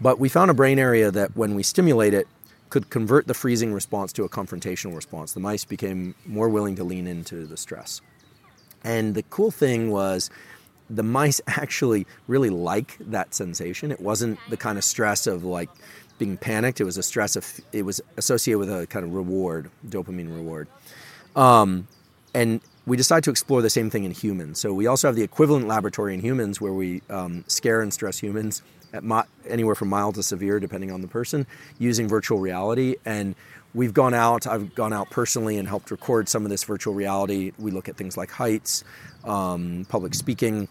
[0.00, 2.28] But we found a brain area that when we stimulate it,
[2.68, 5.32] could convert the freezing response to a confrontational response.
[5.32, 8.00] The mice became more willing to lean into the stress.
[8.82, 10.30] And the cool thing was
[10.90, 13.90] the mice actually really like that sensation.
[13.90, 15.70] It wasn't the kind of stress of like
[16.18, 16.80] being panicked.
[16.80, 20.68] It was a stress of it was associated with a kind of reward, dopamine reward.
[21.34, 21.86] Um,
[22.34, 24.60] and we decided to explore the same thing in humans.
[24.60, 28.18] So we also have the equivalent laboratory in humans where we um, scare and stress
[28.18, 28.62] humans
[28.92, 29.02] at
[29.48, 31.46] anywhere from mild to severe, depending on the person,
[31.78, 32.96] using virtual reality.
[33.04, 33.34] And
[33.74, 37.52] we've gone out, I've gone out personally and helped record some of this virtual reality.
[37.58, 38.84] We look at things like heights,
[39.24, 40.68] um, public speaking,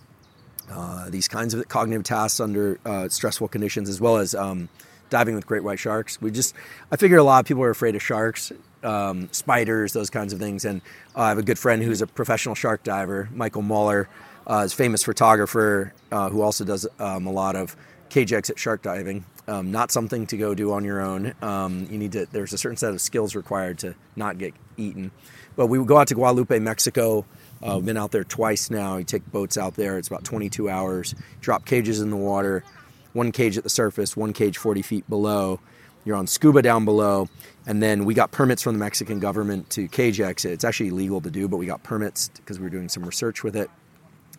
[0.72, 4.70] uh, these kinds of cognitive tasks under uh, stressful conditions, as well as um,
[5.09, 6.20] diving with great white sharks.
[6.22, 6.55] We just,
[6.91, 8.51] I figure a lot of people are afraid of sharks,
[8.84, 10.66] um, spiders, those kinds of things.
[10.66, 10.82] And
[11.16, 14.09] uh, I have a good friend who's a professional shark diver, Michael Muller,
[14.47, 17.76] uh, is famous photographer uh, who also does um, a lot of
[18.16, 19.26] cage exit shark diving.
[19.45, 21.34] Um, not something to go do on your own.
[21.41, 22.26] Um, you need to.
[22.26, 25.11] There's a certain set of skills required to not get eaten.
[25.57, 27.26] But we would go out to Guadalupe, Mexico.
[27.61, 28.95] Uh, been out there twice now.
[28.95, 29.97] You take boats out there.
[29.97, 31.13] It's about 22 hours.
[31.41, 32.63] Drop cages in the water.
[33.11, 34.16] One cage at the surface.
[34.16, 35.59] One cage 40 feet below.
[36.05, 37.28] You're on scuba down below.
[37.68, 40.53] And then we got permits from the Mexican government to cage exit.
[40.53, 43.43] It's actually illegal to do, but we got permits because we were doing some research
[43.43, 43.70] with it.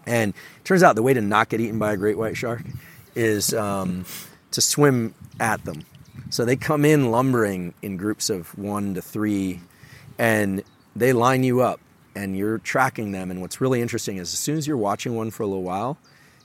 [0.07, 2.63] And it turns out the way to not get eaten by a great white shark
[3.17, 4.05] is um,
[4.53, 5.85] to swim at them.
[6.31, 9.61] So they come in lumbering in groups of one to three,
[10.19, 10.63] and
[10.95, 11.81] they line you up
[12.15, 13.31] and you're tracking them.
[13.31, 15.99] And what's really interesting is as soon as you're watching one for a little while,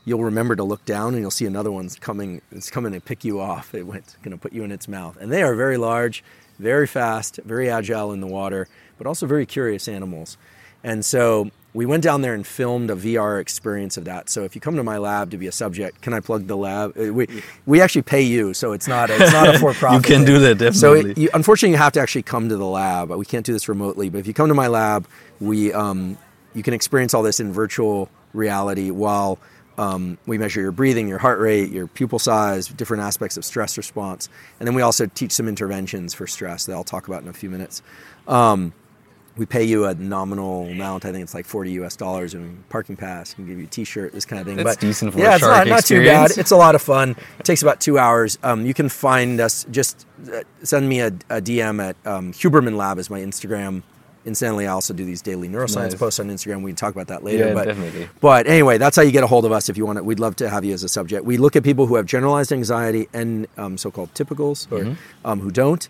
[0.04, 2.42] you'll remember to look down and you'll see another one's coming.
[2.52, 3.74] It's coming to pick you off.
[3.74, 5.18] It went going to put you in its mouth.
[5.20, 6.24] And they are very large,
[6.60, 8.68] very fast, very agile in the water,
[8.98, 10.38] but also very curious animals.
[10.84, 14.30] And so we went down there and filmed a VR experience of that.
[14.30, 16.58] So if you come to my lab to be a subject, can I plug the
[16.58, 16.98] lab?
[16.98, 17.28] Uh, we
[17.66, 20.10] we actually pay you, so it's not a, it's not a for profit.
[20.10, 20.80] you can do that definitely.
[20.80, 23.10] So it, you, unfortunately, you have to actually come to the lab.
[23.10, 25.08] We can't do this remotely, but if you come to my lab,
[25.40, 26.18] we um,
[26.54, 29.40] you can experience all this in virtual reality while
[29.78, 33.78] um, we measure your breathing, your heart rate, your pupil size, different aspects of stress
[33.78, 34.28] response,
[34.60, 37.34] and then we also teach some interventions for stress that I'll talk about in a
[37.34, 37.82] few minutes.
[38.28, 38.74] Um,
[39.38, 41.06] we pay you a nominal amount.
[41.06, 41.96] I think it's like forty U.S.
[41.96, 43.34] dollars and parking pass.
[43.34, 44.58] Can give you a T-shirt, this kind of thing.
[44.58, 46.32] That's but decent for yeah, a it's not, not too bad.
[46.38, 47.16] It's a lot of fun.
[47.40, 48.38] It takes about two hours.
[48.44, 49.66] Um, you can find us.
[49.72, 53.84] Just uh, send me a, a DM at um, Huberman Lab is my Instagram.
[54.24, 55.96] Incidentally, I also do these daily neuroscience Nice.
[55.96, 56.62] posts on Instagram.
[56.62, 57.48] We can talk about that later.
[57.48, 58.08] Yeah, but, definitely.
[58.20, 60.06] But anyway, that's how you get a hold of us if you want it.
[60.06, 61.26] We'd love to have you as a subject.
[61.26, 64.94] We look at people who have generalized anxiety and um, so-called typicals, or Mm-hmm.
[65.28, 65.90] um, who don't.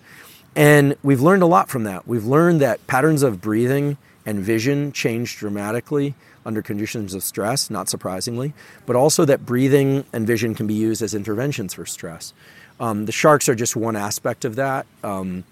[0.55, 2.07] And we've learned a lot from that.
[2.07, 6.13] We've learned that patterns of breathing and vision change dramatically
[6.45, 8.53] under conditions of stress, not surprisingly,
[8.85, 12.33] but also that breathing and vision can be used as interventions for stress.
[12.79, 14.85] Um, the sharks are just one aspect of that.
[15.03, 15.43] Um,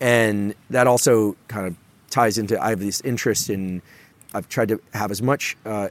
[0.00, 1.76] and that also kind of
[2.10, 3.82] ties into I have this interest in,
[4.32, 5.88] I've tried to have as much uh,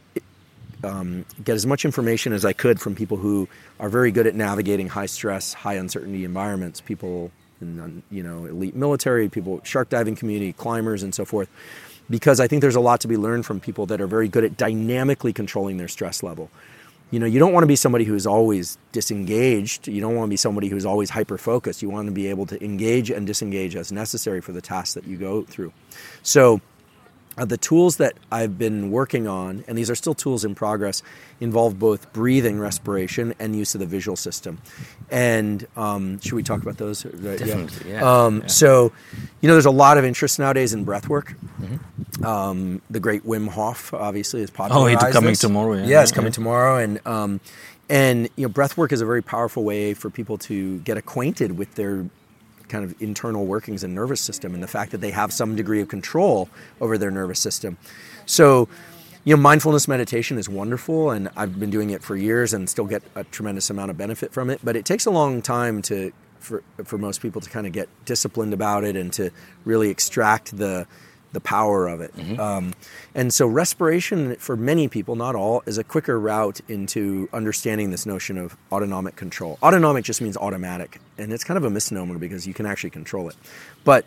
[0.84, 3.48] um, get as much information as I could from people who
[3.80, 6.82] are very good at navigating high stress, high uncertainty environments.
[6.82, 7.32] People
[7.62, 11.50] um, you know elite military, people shark diving community, climbers, and so forth.
[12.10, 14.46] Because I think there's a lot to be learned from people that are very good
[14.46, 16.50] at dynamically controlling their stress level.
[17.12, 19.88] You know, you don't want to be somebody who's always disengaged.
[19.88, 21.82] You don't want to be somebody who's always hyper focused.
[21.82, 25.06] You want to be able to engage and disengage as necessary for the task that
[25.06, 25.72] you go through.
[26.24, 26.62] So,
[27.38, 31.04] uh, the tools that I've been working on, and these are still tools in progress,
[31.40, 34.58] involve both breathing, respiration, and use of the visual system.
[35.12, 37.06] And um, should we talk about those?
[37.06, 37.36] Yeah.
[37.36, 38.48] Definitely, yeah, Um, yeah.
[38.48, 38.92] So,
[39.42, 41.36] you know, there's a lot of interest nowadays in breath work.
[42.24, 44.90] Um, the great Wim Hof, obviously, is popular.
[44.90, 44.98] Mm-hmm.
[44.98, 45.86] Oh, he's coming tomorrow, yeah.
[45.86, 47.40] Yeah, it's coming tomorrow, and um,
[47.90, 51.58] and you know, breath work is a very powerful way for people to get acquainted
[51.58, 52.06] with their
[52.70, 55.82] kind of internal workings and nervous system and the fact that they have some degree
[55.82, 56.50] of control
[56.82, 57.78] over their nervous system.
[58.26, 58.68] So,
[59.24, 62.86] you know, mindfulness meditation is wonderful, and I've been doing it for years and still
[62.86, 64.62] get a tremendous amount of benefit from it.
[64.64, 67.90] But it takes a long time to for for most people to kind of get
[68.06, 69.32] disciplined about it and to
[69.66, 70.88] really extract the
[71.34, 72.14] the power of it.
[72.40, 72.74] Um,
[73.14, 78.06] and so, respiration for many people, not all, is a quicker route into understanding this
[78.06, 79.58] notion of autonomic control.
[79.62, 83.30] Autonomic just means automatic, and it's kind of a misnomer because you can actually control
[83.30, 83.36] it.
[83.84, 84.06] But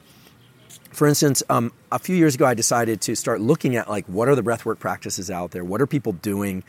[0.92, 4.28] for instance, um, a few years ago, I decided to start looking at like what
[4.28, 6.64] are the breathwork practices out there, what are people doing,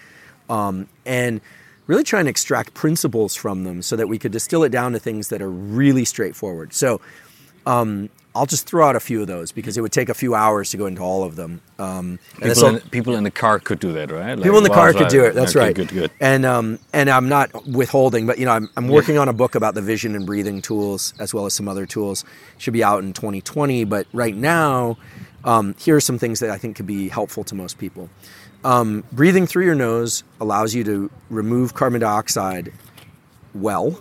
[0.49, 1.41] um, and
[1.88, 4.99] really trying to extract principles from them so that we could distill it down to
[4.99, 6.74] things that are really straightforward.
[6.74, 7.02] So
[7.66, 10.34] um, I'll just throw out a few of those because it would take a few
[10.36, 11.61] hours to go into all of them.
[11.77, 14.36] Um, People in, people in the car could do that, right?
[14.36, 15.34] Like, People in the car could do it.
[15.36, 15.75] That's Okay, right.
[15.75, 16.11] Good, good.
[16.21, 19.55] And um, and I'm not withholding, but you know, I'm, I'm working on a book
[19.55, 22.23] about the vision and breathing tools as well as some other tools.
[22.57, 24.97] Should be out in 2020, but right now,
[25.43, 28.09] um, here are some things that I think could be helpful to most people.
[28.63, 32.71] Um, breathing through your nose allows you to remove carbon dioxide
[33.53, 33.99] well.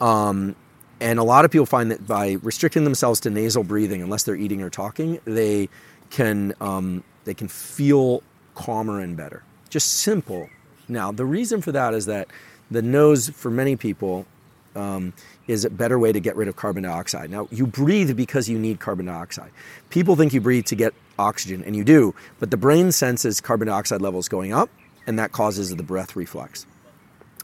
[0.00, 0.54] Um,
[1.00, 4.36] and a lot of people find that by restricting themselves to nasal breathing, unless they're
[4.36, 5.68] eating or talking, they
[6.10, 8.22] can um, they can feel
[8.54, 9.42] calmer and better.
[9.68, 10.48] Just simple.
[10.88, 12.28] Now, the reason for that is that
[12.70, 14.26] the nose, for many people,
[14.74, 15.12] um,
[15.46, 17.30] is a better way to get rid of carbon dioxide.
[17.30, 19.50] Now, you breathe because you need carbon dioxide.
[19.90, 23.68] People think you breathe to get oxygen, and you do, but the brain senses carbon
[23.68, 24.70] dioxide levels going up,
[25.06, 26.66] and that causes the breath reflex.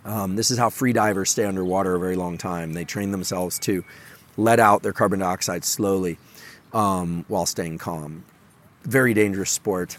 [0.05, 2.73] Um, this is how free divers stay underwater a very long time.
[2.73, 3.85] They train themselves to
[4.37, 6.19] let out their carbon dioxide slowly
[6.73, 8.25] um, while staying calm.
[8.83, 9.97] Very dangerous sport.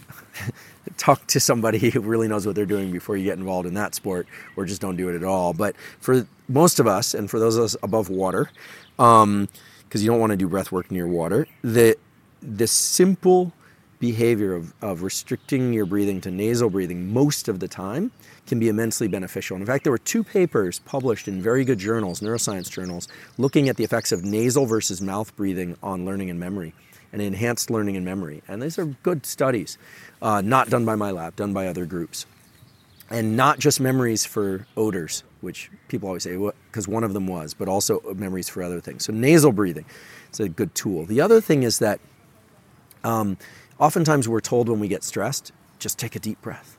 [0.98, 3.96] Talk to somebody who really knows what they're doing before you get involved in that
[3.96, 4.28] sport,
[4.58, 5.54] or just don't do it at all.
[5.54, 8.50] But for most of us, and for those of us above water,
[8.98, 11.96] because you don't want to do breath work near water, the
[12.42, 13.54] the simple
[14.00, 18.12] behavior of, of restricting your breathing to nasal breathing most of the time
[18.46, 19.56] can be immensely beneficial.
[19.56, 23.70] And in fact, there were two papers published in very good journals, neuroscience journals, looking
[23.70, 26.74] at the effects of nasal versus mouth breathing on learning and memory
[27.14, 28.42] and enhanced learning and memory.
[28.48, 29.78] And these are good studies,
[30.22, 32.26] uh, not done by my lab, done by other groups.
[33.10, 36.36] And not just memories for odors, which people always say,
[36.72, 39.06] because one of them was, but also memories for other things.
[39.06, 39.86] So nasal breathing
[40.32, 41.06] is a good tool.
[41.06, 42.00] The other thing is that
[43.04, 43.38] um,
[43.78, 46.73] oftentimes we're told when we get stressed, just take a deep breath.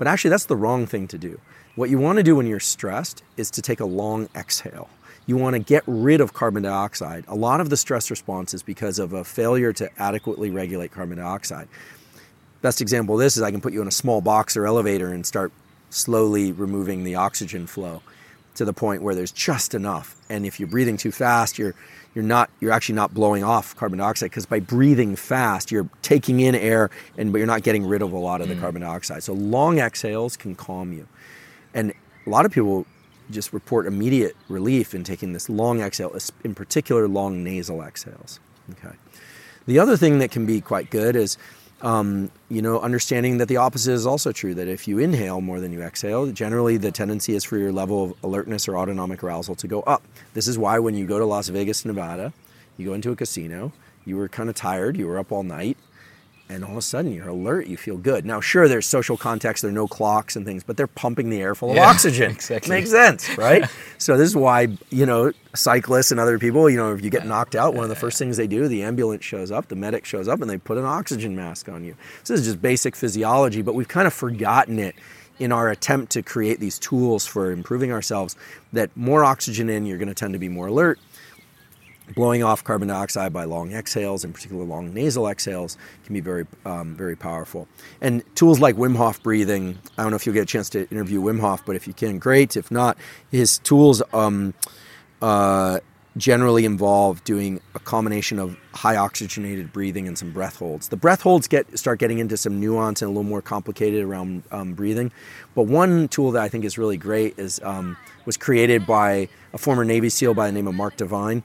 [0.00, 1.38] But actually, that's the wrong thing to do.
[1.74, 4.88] What you want to do when you're stressed is to take a long exhale.
[5.26, 7.26] You want to get rid of carbon dioxide.
[7.28, 11.18] A lot of the stress response is because of a failure to adequately regulate carbon
[11.18, 11.68] dioxide.
[12.62, 15.12] Best example of this is I can put you in a small box or elevator
[15.12, 15.52] and start
[15.90, 18.00] slowly removing the oxygen flow
[18.54, 20.16] to the point where there's just enough.
[20.30, 21.74] And if you're breathing too fast, you're
[22.14, 26.40] you're not you're actually not blowing off carbon dioxide because by breathing fast, you're taking
[26.40, 28.60] in air and but you're not getting rid of a lot of the mm.
[28.60, 29.22] carbon dioxide.
[29.22, 31.06] So long exhales can calm you.
[31.72, 31.92] And
[32.26, 32.86] a lot of people
[33.30, 38.40] just report immediate relief in taking this long exhale, in particular long nasal exhales.
[38.72, 38.96] Okay.
[39.66, 41.38] The other thing that can be quite good is
[41.82, 44.54] um, you know, understanding that the opposite is also true.
[44.54, 48.04] That if you inhale more than you exhale, generally the tendency is for your level
[48.04, 50.02] of alertness or autonomic arousal to go up.
[50.34, 52.32] This is why when you go to Las Vegas, Nevada,
[52.76, 53.72] you go into a casino,
[54.04, 55.76] you were kind of tired, you were up all night,
[56.50, 58.26] and all of a sudden you're alert, you feel good.
[58.26, 61.40] Now, sure, there's social context, there are no clocks and things, but they're pumping the
[61.40, 62.32] air full of yeah, oxygen.
[62.32, 62.76] Exactly.
[62.76, 63.64] Makes sense, right?
[63.98, 67.26] so this is why, you know, cyclists and other people, you know, if you get
[67.26, 70.04] knocked out, one of the first things they do, the ambulance shows up, the medic
[70.04, 71.94] shows up, and they put an oxygen mask on you.
[72.24, 74.96] So this is just basic physiology, but we've kind of forgotten it
[75.38, 78.36] in our attempt to create these tools for improving ourselves
[78.74, 80.98] that more oxygen in, you're going to tend to be more alert
[82.14, 86.46] blowing off carbon dioxide by long exhales, in particular long nasal exhales, can be very,
[86.64, 87.68] um, very powerful.
[88.00, 90.88] And tools like Wim Hof breathing, I don't know if you'll get a chance to
[90.90, 92.56] interview Wim Hof, but if you can, great.
[92.56, 92.96] If not,
[93.30, 94.54] his tools um,
[95.22, 95.80] uh,
[96.16, 100.88] generally involve doing a combination of high oxygenated breathing and some breath holds.
[100.88, 104.42] The breath holds get start getting into some nuance and a little more complicated around
[104.50, 105.12] um, breathing.
[105.54, 107.96] But one tool that I think is really great is um,
[108.26, 111.42] was created by a former Navy SEAL by the name of Mark Divine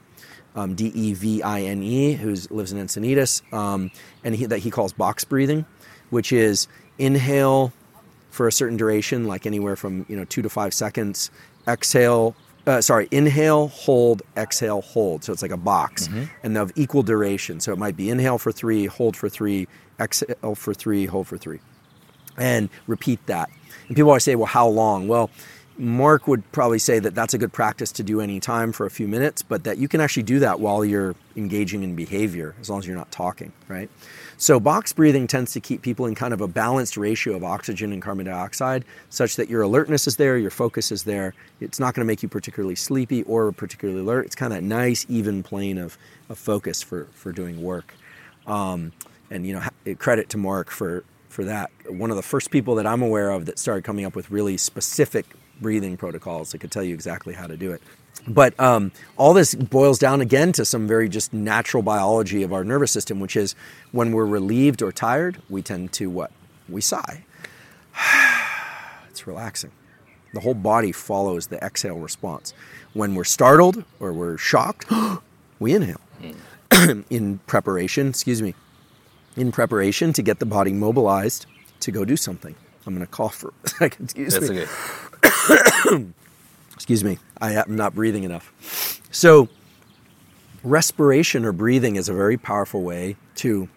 [0.56, 3.90] um, D E V I N E, who lives in Encinitas, um,
[4.24, 5.64] and he, that he calls box breathing,
[6.10, 6.66] which is
[6.98, 7.72] inhale
[8.30, 11.30] for a certain duration, like anywhere from you know two to five seconds.
[11.68, 12.34] Exhale,
[12.66, 15.24] uh, sorry, inhale, hold, exhale, hold.
[15.24, 16.24] So it's like a box, mm-hmm.
[16.42, 17.60] and of equal duration.
[17.60, 19.68] So it might be inhale for three, hold for three,
[20.00, 21.60] exhale for three, hold for three,
[22.36, 23.50] and repeat that.
[23.88, 25.06] And people always say, well, how long?
[25.06, 25.30] Well,
[25.78, 28.90] Mark would probably say that that's a good practice to do any time for a
[28.90, 32.70] few minutes, but that you can actually do that while you're engaging in behavior, as
[32.70, 33.90] long as you're not talking, right?
[34.38, 37.92] So, box breathing tends to keep people in kind of a balanced ratio of oxygen
[37.92, 41.34] and carbon dioxide, such that your alertness is there, your focus is there.
[41.60, 44.26] It's not going to make you particularly sleepy or particularly alert.
[44.26, 45.98] It's kind of a nice, even plane of,
[46.30, 47.94] of focus for, for doing work.
[48.46, 48.92] Um,
[49.30, 51.70] and, you know, credit to Mark for, for that.
[51.88, 54.56] One of the first people that I'm aware of that started coming up with really
[54.56, 55.26] specific
[55.60, 57.82] breathing protocols that could tell you exactly how to do it.
[58.26, 62.64] But um, all this boils down again to some very just natural biology of our
[62.64, 63.54] nervous system, which is
[63.92, 66.32] when we're relieved or tired, we tend to what?
[66.68, 67.24] We sigh.
[69.10, 69.70] it's relaxing.
[70.34, 72.52] The whole body follows the exhale response.
[72.94, 74.90] When we're startled or we're shocked,
[75.58, 76.00] we inhale.
[76.22, 77.04] Mm.
[77.10, 78.54] in preparation, excuse me,
[79.36, 81.46] in preparation to get the body mobilized
[81.80, 82.54] to go do something.
[82.86, 84.04] I'm going to cough for a second.
[84.04, 84.62] Excuse That's me.
[84.62, 84.70] Okay.
[86.74, 87.18] excuse me.
[87.40, 89.00] I am not breathing enough.
[89.10, 89.48] So,
[90.62, 93.68] respiration or breathing is a very powerful way to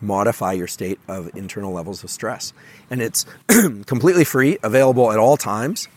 [0.00, 2.52] modify your state of internal levels of stress.
[2.90, 5.88] And it's completely free, available at all times,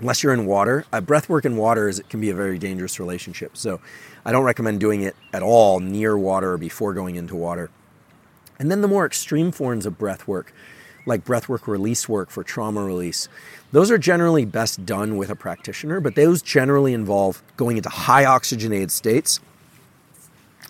[0.00, 0.84] unless you're in water.
[0.92, 3.56] Uh, breath work in water is, can be a very dangerous relationship.
[3.56, 3.80] So,
[4.24, 7.70] I don't recommend doing it at all near water or before going into water.
[8.58, 10.54] And then the more extreme forms of breath work
[11.06, 13.28] like breathwork release work for trauma release.
[13.72, 18.24] Those are generally best done with a practitioner, but those generally involve going into high
[18.24, 19.40] oxygenated states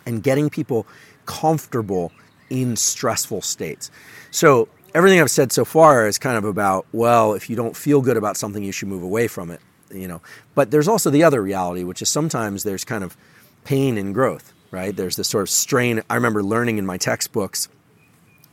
[0.07, 0.87] and getting people
[1.27, 2.13] comfortable
[2.51, 3.91] in stressful states.
[4.31, 8.01] So, everything I've said so far is kind of about, well, if you don't feel
[8.01, 9.61] good about something, you should move away from it,
[9.91, 10.21] you know.
[10.55, 13.17] But there's also the other reality, which is sometimes there's kind of
[13.65, 14.95] pain and growth, right?
[14.95, 16.03] There's this sort of strain.
[16.11, 17.69] I remember learning in my textbooks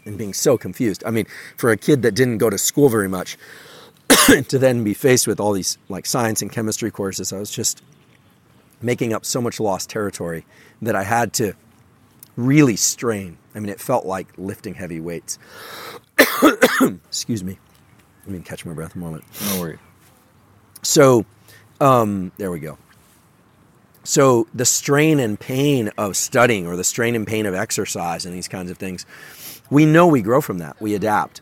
[0.05, 1.03] and being so confused.
[1.05, 1.27] I mean,
[1.57, 3.37] for a kid that didn't go to school very much,
[4.47, 7.81] to then be faced with all these like science and chemistry courses, I was just
[8.81, 10.45] making up so much lost territory
[10.81, 11.53] that I had to
[12.35, 13.37] really strain.
[13.53, 15.37] I mean, it felt like lifting heavy weights.
[17.07, 17.59] Excuse me.
[18.25, 19.23] Let me catch my breath a moment.
[19.49, 19.77] No worry.
[20.83, 21.25] So,
[21.79, 22.77] um, there we go.
[24.03, 28.33] So, the strain and pain of studying, or the strain and pain of exercise, and
[28.33, 29.05] these kinds of things,
[29.71, 31.41] we know we grow from that, we adapt.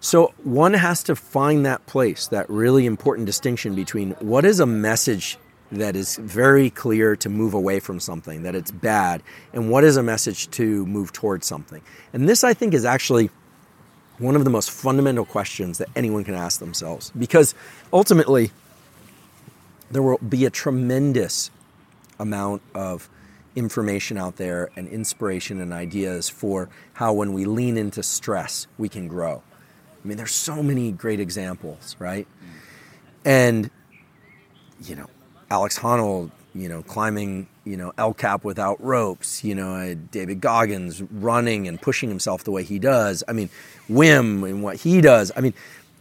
[0.00, 4.66] So one has to find that place, that really important distinction between what is a
[4.66, 5.38] message
[5.72, 9.22] that is very clear to move away from something, that it's bad,
[9.52, 11.82] and what is a message to move towards something.
[12.12, 13.30] And this, I think, is actually
[14.18, 17.54] one of the most fundamental questions that anyone can ask themselves because
[17.92, 18.50] ultimately
[19.90, 21.50] there will be a tremendous
[22.18, 23.08] amount of
[23.58, 28.88] information out there and inspiration and ideas for how when we lean into stress we
[28.88, 29.42] can grow.
[30.04, 32.26] I mean there's so many great examples right?
[33.24, 33.70] And
[34.80, 35.06] you know
[35.50, 40.40] alex honnold you know climbing you know el cap without ropes you know uh, david
[40.40, 43.24] goggins running and pushing himself the way he does.
[43.26, 43.50] I mean
[43.90, 45.32] Wim and what he does.
[45.36, 45.54] I mean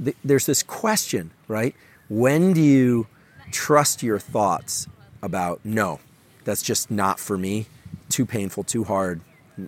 [0.03, 1.76] th- there's this question right?
[2.08, 3.08] When do you
[3.51, 4.88] trust your thoughts
[5.22, 5.99] about no,
[6.48, 7.68] that's just not for me,
[8.10, 9.20] too painful, too hard,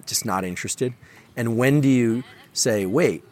[0.06, 0.94] just not interested?
[1.36, 2.24] And when do you
[2.54, 3.24] say, wait,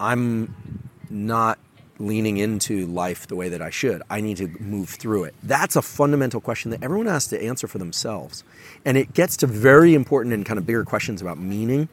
[0.00, 1.58] I'm not
[1.98, 4.02] leaning into life the way that I should.
[4.10, 5.34] I need to move through it.
[5.42, 8.42] That's a fundamental question that everyone has to answer for themselves.
[8.84, 11.88] And it gets to very important and kind of bigger questions about meaning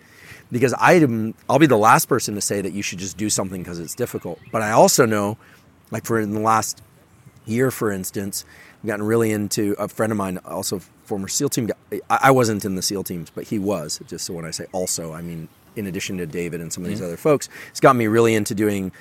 [0.51, 3.29] because I am, I'll be the last person to say that you should just do
[3.29, 4.39] something because it's difficult.
[4.51, 5.37] But I also know
[5.91, 6.81] like for in the last
[7.45, 8.45] year, for instance,
[8.85, 11.69] gotten really into a friend of mine, also former SEAL team.
[12.09, 13.99] I wasn't in the SEAL teams, but he was.
[14.07, 16.89] Just so when I say also, I mean in addition to David and some of
[16.89, 17.07] these mm-hmm.
[17.07, 18.91] other folks, it's got me really into doing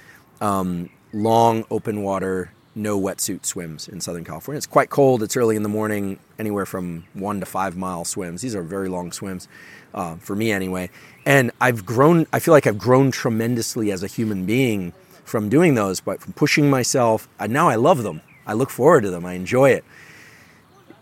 [0.41, 4.59] um, long open water, no wetsuit swims in Southern California.
[4.59, 5.22] It's quite cold.
[5.22, 8.43] It's early in the morning, anywhere from one to five mile swims.
[8.43, 9.49] These are very long swims
[9.95, 10.91] uh, for me, anyway.
[11.26, 12.26] And I've grown.
[12.33, 14.93] I feel like I've grown tremendously as a human being
[15.24, 17.29] from doing those, but from pushing myself.
[17.39, 18.22] And now I love them.
[18.49, 19.24] I look forward to them.
[19.24, 19.84] I enjoy it.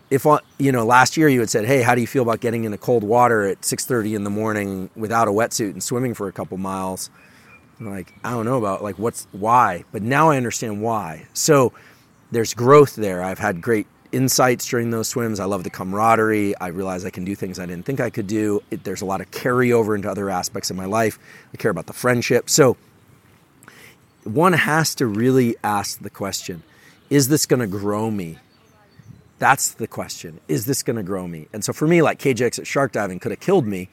[0.09, 0.25] If
[0.57, 2.77] you know, last year you had said, "Hey, how do you feel about getting into
[2.77, 6.57] cold water at 6:30 in the morning without a wetsuit and swimming for a couple
[6.57, 7.09] miles?"
[7.79, 11.27] I'm like, I don't know about like what's why, but now I understand why.
[11.33, 11.73] So
[12.31, 13.23] there's growth there.
[13.23, 15.39] I've had great insights during those swims.
[15.39, 16.57] I love the camaraderie.
[16.57, 18.61] I realize I can do things I didn't think I could do.
[18.71, 21.19] It, there's a lot of carryover into other aspects of my life.
[21.53, 22.49] I care about the friendship.
[22.49, 22.77] So
[24.23, 26.63] one has to really ask the question
[27.09, 28.37] is this going to grow me?
[29.39, 30.39] That's the question.
[30.47, 31.47] Is this going to grow me?
[31.53, 33.89] And so for me, like cage exit shark diving could have killed me,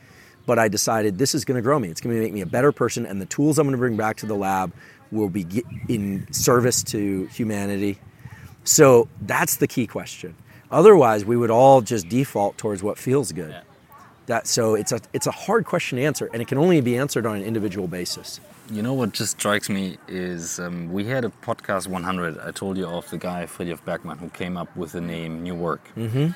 [0.46, 1.88] but I decided this is going to grow me.
[1.88, 3.96] It's going to make me a better person, and the tools I'm going to bring
[3.96, 4.72] back to the lab
[5.10, 5.46] will be
[5.88, 7.98] in service to humanity.
[8.64, 10.34] So that's the key question.
[10.70, 13.50] Otherwise, we would all just default towards what feels good.
[13.50, 13.60] Yeah.
[14.26, 16.96] That so it's a it's a hard question to answer, and it can only be
[16.96, 18.40] answered on an individual basis.
[18.70, 22.38] You know what just strikes me is um, we had a podcast 100.
[22.38, 25.54] I told you of the guy Frithjof Bergmann who came up with the name New
[25.54, 25.82] Work.
[25.96, 26.28] Mm-hmm.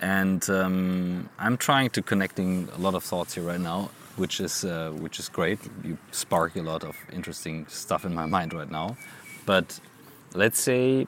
[0.00, 4.64] And um, I'm trying to connecting a lot of thoughts here right now, which is
[4.64, 5.58] uh, which is great.
[5.84, 8.96] You spark a lot of interesting stuff in my mind right now.
[9.44, 9.78] But
[10.34, 11.06] let's say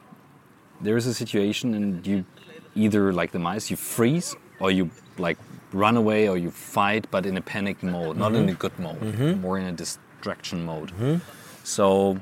[0.83, 2.27] there is a situation and you
[2.75, 5.39] either like the mice you freeze or you like
[5.73, 8.43] run away or you fight, but in a panic mode, not mm-hmm.
[8.43, 9.41] in a good mode, mm-hmm.
[9.41, 10.91] more in a dis- distraction mode.
[10.91, 11.17] Mm-hmm.
[11.65, 12.21] So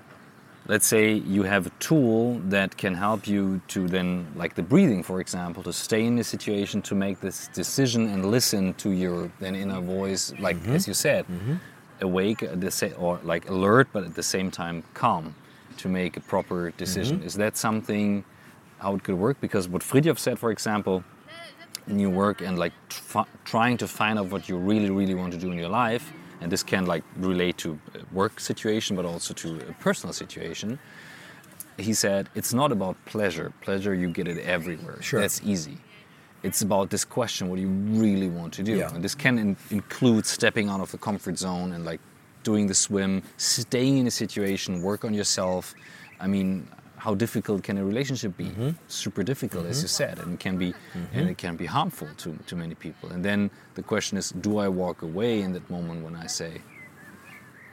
[0.66, 5.02] let's say you have a tool that can help you to then, like the breathing,
[5.02, 9.30] for example, to stay in the situation, to make this decision and listen to your
[9.40, 10.76] then inner voice, like mm-hmm.
[10.76, 11.26] as you said,
[12.00, 15.34] awake at the sa- or like alert, but at the same time calm
[15.78, 17.18] to make a proper decision.
[17.18, 17.26] Mm-hmm.
[17.26, 18.24] Is that something
[18.78, 19.40] how it could work?
[19.40, 21.02] Because what Frithjof said, for example,
[21.88, 25.32] in your work and like tr- trying to find out what you really, really want
[25.32, 29.04] to do in your life and this can like relate to uh, work situation but
[29.04, 30.78] also to a personal situation.
[31.76, 33.52] He said it's not about pleasure.
[33.60, 35.00] Pleasure you get it everywhere.
[35.02, 35.20] Sure.
[35.20, 35.78] that's easy.
[36.42, 38.76] It's about this question what do you really want to do?
[38.76, 38.94] Yeah.
[38.94, 42.00] and this can in- include stepping out of the comfort zone and like
[42.42, 45.74] doing the swim staying in a situation work on yourself.
[46.20, 46.68] I mean
[46.98, 48.46] how difficult can a relationship be?
[48.46, 48.70] Mm-hmm.
[48.88, 49.70] Super difficult, mm-hmm.
[49.70, 51.18] as you said, and it can be mm-hmm.
[51.18, 53.08] and it can be harmful to, to many people.
[53.10, 56.60] And then the question is, do I walk away in that moment when I say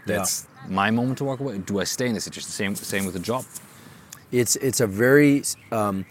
[0.06, 0.72] that's yeah.
[0.74, 1.58] my moment to walk away?
[1.58, 2.50] Do I stay in the situation?
[2.50, 3.46] Same same with the job.
[4.32, 6.06] It's it's a very um,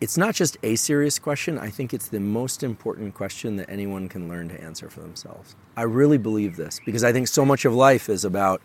[0.00, 1.58] it's not just a serious question.
[1.58, 5.56] I think it's the most important question that anyone can learn to answer for themselves.
[5.76, 8.62] I really believe this because I think so much of life is about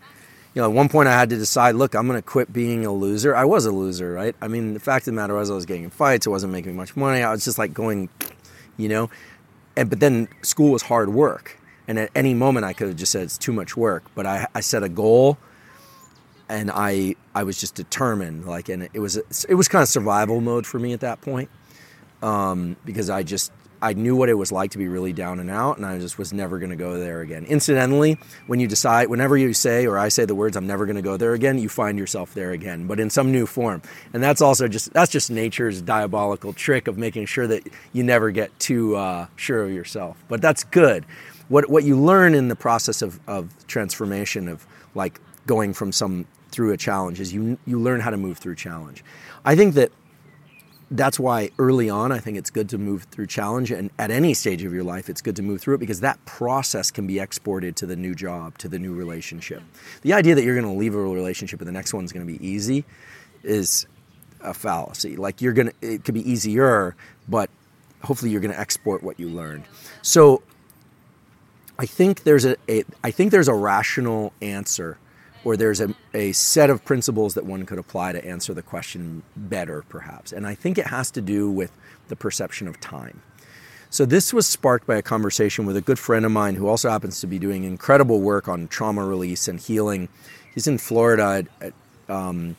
[0.54, 2.86] you know, at one point I had to decide, look, I'm going to quit being
[2.86, 3.34] a loser.
[3.34, 4.36] I was a loser, right?
[4.40, 6.28] I mean, the fact of the matter was I was getting in fights.
[6.28, 7.22] I wasn't making much money.
[7.22, 8.08] I was just like going,
[8.76, 9.10] you know,
[9.76, 11.58] and but then school was hard work.
[11.88, 14.04] And at any moment I could have just said it's too much work.
[14.14, 15.38] But I, I set a goal
[16.48, 19.16] and I, I was just determined like, and it was,
[19.48, 21.50] it was kind of survival mode for me at that point.
[22.22, 23.50] Um, because I just,
[23.84, 26.16] I knew what it was like to be really down and out, and I just
[26.16, 27.44] was never going to go there again.
[27.44, 28.16] Incidentally,
[28.46, 31.02] when you decide, whenever you say or I say the words, "I'm never going to
[31.02, 33.82] go there again," you find yourself there again, but in some new form.
[34.14, 37.62] And that's also just that's just nature's diabolical trick of making sure that
[37.92, 40.16] you never get too uh, sure of yourself.
[40.28, 41.04] But that's good.
[41.48, 46.24] What what you learn in the process of, of transformation of like going from some
[46.48, 49.04] through a challenge is you you learn how to move through challenge.
[49.44, 49.92] I think that
[50.90, 54.34] that's why early on I think it's good to move through challenge and at any
[54.34, 57.18] stage of your life it's good to move through it because that process can be
[57.18, 59.62] exported to the new job, to the new relationship.
[60.02, 62.32] The idea that you're going to leave a relationship and the next one's going to
[62.32, 62.84] be easy
[63.42, 63.86] is
[64.40, 65.16] a fallacy.
[65.16, 66.94] Like you're going to it could be easier,
[67.28, 67.50] but
[68.02, 69.64] hopefully you're going to export what you learned.
[70.02, 70.42] So
[71.78, 74.98] I think there's a, a I think there's a rational answer
[75.44, 79.22] or there's a, a set of principles that one could apply to answer the question
[79.36, 80.32] better, perhaps.
[80.32, 81.70] And I think it has to do with
[82.08, 83.22] the perception of time.
[83.90, 86.90] So, this was sparked by a conversation with a good friend of mine who also
[86.90, 90.08] happens to be doing incredible work on trauma release and healing.
[90.52, 91.44] He's in Florida.
[91.60, 91.72] At,
[92.08, 92.56] um,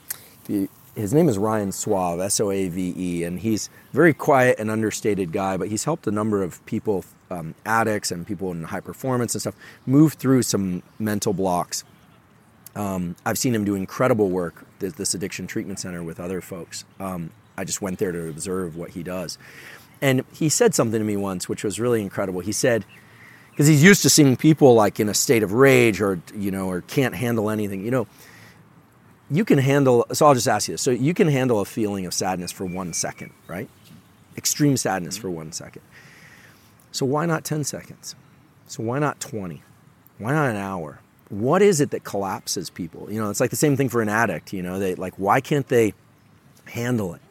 [0.96, 4.58] his name is Ryan Soave, S O A V E, and he's a very quiet
[4.60, 8.64] and understated guy, but he's helped a number of people, um, addicts and people in
[8.64, 9.56] high performance and stuff,
[9.86, 11.84] move through some mental blocks
[12.76, 16.84] um, I've seen him do incredible work at this addiction treatment center with other folks.
[17.00, 19.38] Um, I just went there to observe what he does.
[20.02, 22.42] And he said something to me once, which was really incredible.
[22.42, 22.86] He said,
[23.52, 26.70] because he's used to seeing people like in a state of rage or, you know,
[26.70, 27.86] or can't handle anything.
[27.86, 28.08] You know,
[29.32, 30.82] you can handle, so I'll just ask you this.
[30.82, 33.70] So you can handle a feeling of sadness for one second, right?
[34.36, 35.82] Extreme sadness for one second.
[36.92, 38.16] So why not 10 seconds?
[38.68, 39.64] So why not 20?
[40.18, 41.00] Why not an hour?
[41.30, 43.08] What is it that collapses people?
[43.12, 45.42] You know, it's like the same thing for an addict, you know, they like why
[45.42, 45.94] can't they
[46.66, 47.22] handle it?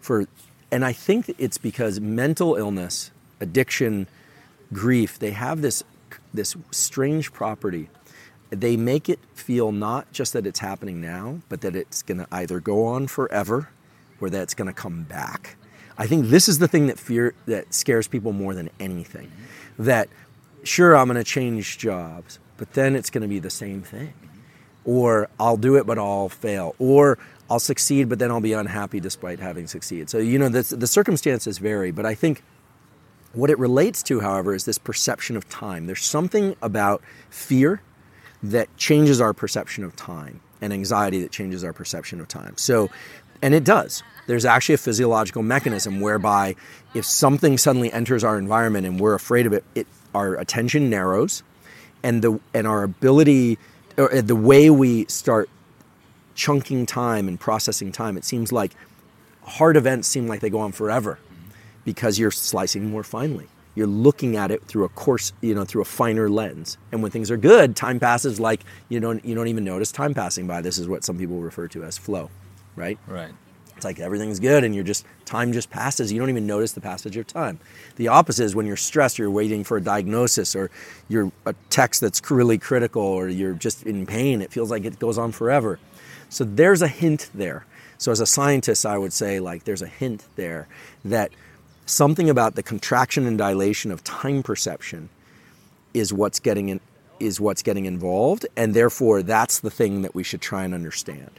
[0.00, 0.26] For
[0.70, 4.06] and I think it's because mental illness, addiction,
[4.72, 5.84] grief, they have this
[6.32, 7.88] this strange property.
[8.50, 12.26] They make it feel not just that it's happening now, but that it's going to
[12.30, 13.70] either go on forever
[14.20, 15.56] or that it's going to come back.
[15.96, 19.30] I think this is the thing that fear that scares people more than anything.
[19.78, 20.08] That
[20.64, 24.14] sure I'm going to change jobs, but then it's going to be the same thing.
[24.84, 26.76] Or I'll do it, but I'll fail.
[26.78, 27.18] Or
[27.50, 30.08] I'll succeed, but then I'll be unhappy despite having succeeded.
[30.08, 32.44] So, you know, the, the circumstances vary, but I think
[33.32, 35.86] what it relates to, however, is this perception of time.
[35.86, 37.82] There's something about fear
[38.44, 42.56] that changes our perception of time and anxiety that changes our perception of time.
[42.58, 42.90] So,
[43.42, 44.04] and it does.
[44.28, 46.54] There's actually a physiological mechanism whereby
[46.94, 51.42] if something suddenly enters our environment and we're afraid of it, it our attention narrows
[52.02, 53.58] and the and our ability
[53.96, 55.48] or uh, the way we start
[56.34, 58.72] chunking time and processing time it seems like
[59.42, 61.18] hard events seem like they go on forever
[61.84, 63.48] because you're slicing more finely.
[63.74, 66.78] You're looking at it through a coarse you know through a finer lens.
[66.90, 70.14] And when things are good time passes like you don't you don't even notice time
[70.14, 70.60] passing by.
[70.60, 72.30] This is what some people refer to as flow
[72.76, 72.98] right?
[73.06, 73.32] Right
[73.82, 76.12] it's like everything's good and you're just, time just passes.
[76.12, 77.58] You don't even notice the passage of time.
[77.96, 80.70] The opposite is when you're stressed, you're waiting for a diagnosis or
[81.08, 84.40] you're a text that's really critical or you're just in pain.
[84.40, 85.80] It feels like it goes on forever.
[86.28, 87.66] So there's a hint there.
[87.98, 90.68] So as a scientist, I would say like there's a hint there
[91.04, 91.32] that
[91.84, 95.08] something about the contraction and dilation of time perception
[95.92, 96.80] is what's getting in,
[97.18, 101.30] is what's getting involved and therefore that's the thing that we should try and understand.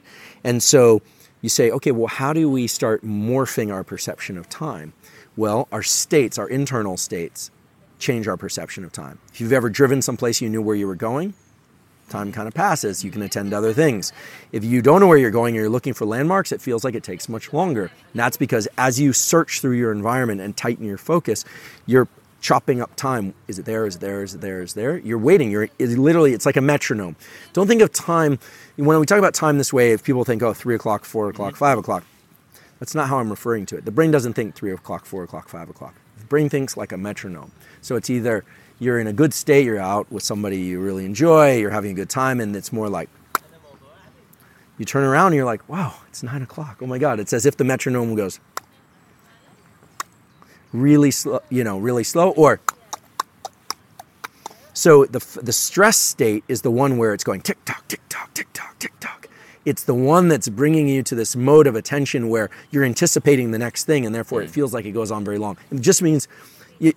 [0.44, 1.02] And so
[1.44, 4.94] you say, okay, well, how do we start morphing our perception of time?
[5.36, 7.52] Well, our states, our internal states,
[8.00, 9.20] change our perception of time.
[9.34, 11.34] If you've ever driven someplace you knew where you were going,
[12.08, 13.04] time kind of passes.
[13.04, 14.14] You can attend to other things.
[14.54, 16.96] If you don't know where you're going and you're looking for landmarks, it feels like
[16.96, 17.84] it takes much longer.
[17.84, 21.44] And that's because as you search through your environment and tighten your focus,
[21.86, 22.08] you're
[22.44, 23.34] chopping up time.
[23.48, 23.88] Is it there?
[23.88, 24.22] Is it there?
[24.22, 24.62] Is it there?
[24.62, 24.98] Is it there?
[24.98, 25.50] You're waiting.
[25.50, 26.34] You're it's literally.
[26.34, 27.16] It's like a metronome.
[27.54, 28.38] Don't think of time
[28.76, 29.94] when we talk about time this way.
[29.94, 32.04] If people think, oh, three o'clock, four o'clock, five o'clock,
[32.80, 33.86] that's not how I'm referring to it.
[33.86, 35.96] The brain doesn't think three o'clock, four o'clock, five o'clock.
[36.20, 37.52] The brain thinks like a metronome.
[37.82, 38.44] So it's either
[38.78, 41.96] you're in a good state, you're out with somebody you really enjoy, you're having a
[41.96, 43.10] good time, and it's more like
[44.78, 46.80] you turn around and you're like, wow, it's nine o'clock.
[46.82, 47.20] Oh my God.
[47.20, 48.40] It's as if the metronome goes
[50.74, 52.60] really slow, you know, really slow, or
[54.74, 58.34] so the the stress state is the one where it's going tick tock, tick tock,
[58.34, 59.30] tick tock, tick tock.
[59.66, 63.60] It's the one that's bringing you to this mode of attention where you're anticipating the
[63.60, 64.54] next thing, and therefore it mm.
[64.54, 65.58] feels like it goes on very long.
[65.72, 66.28] It just means,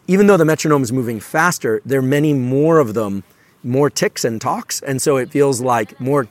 [0.08, 3.22] even though the metronome is moving faster, there are many more of them,
[3.62, 6.26] more ticks and talks, and so it feels like more.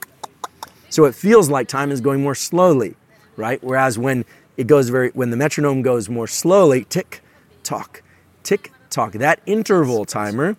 [0.90, 2.96] So it feels like time is going more slowly,
[3.36, 3.62] right?
[3.62, 4.24] Whereas when
[4.56, 7.22] it goes very, when the metronome goes more slowly, tick,
[7.66, 8.02] tock,
[8.42, 9.12] tick talk.
[9.12, 10.56] That interval timer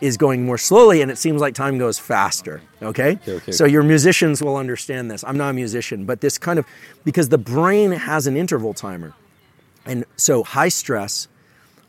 [0.00, 2.62] is going more slowly and it seems like time goes faster.
[2.82, 3.12] Okay?
[3.12, 3.52] Okay, okay.
[3.52, 5.24] So your musicians will understand this.
[5.24, 6.66] I'm not a musician, but this kind of
[7.04, 9.14] because the brain has an interval timer.
[9.84, 11.28] And so high stress,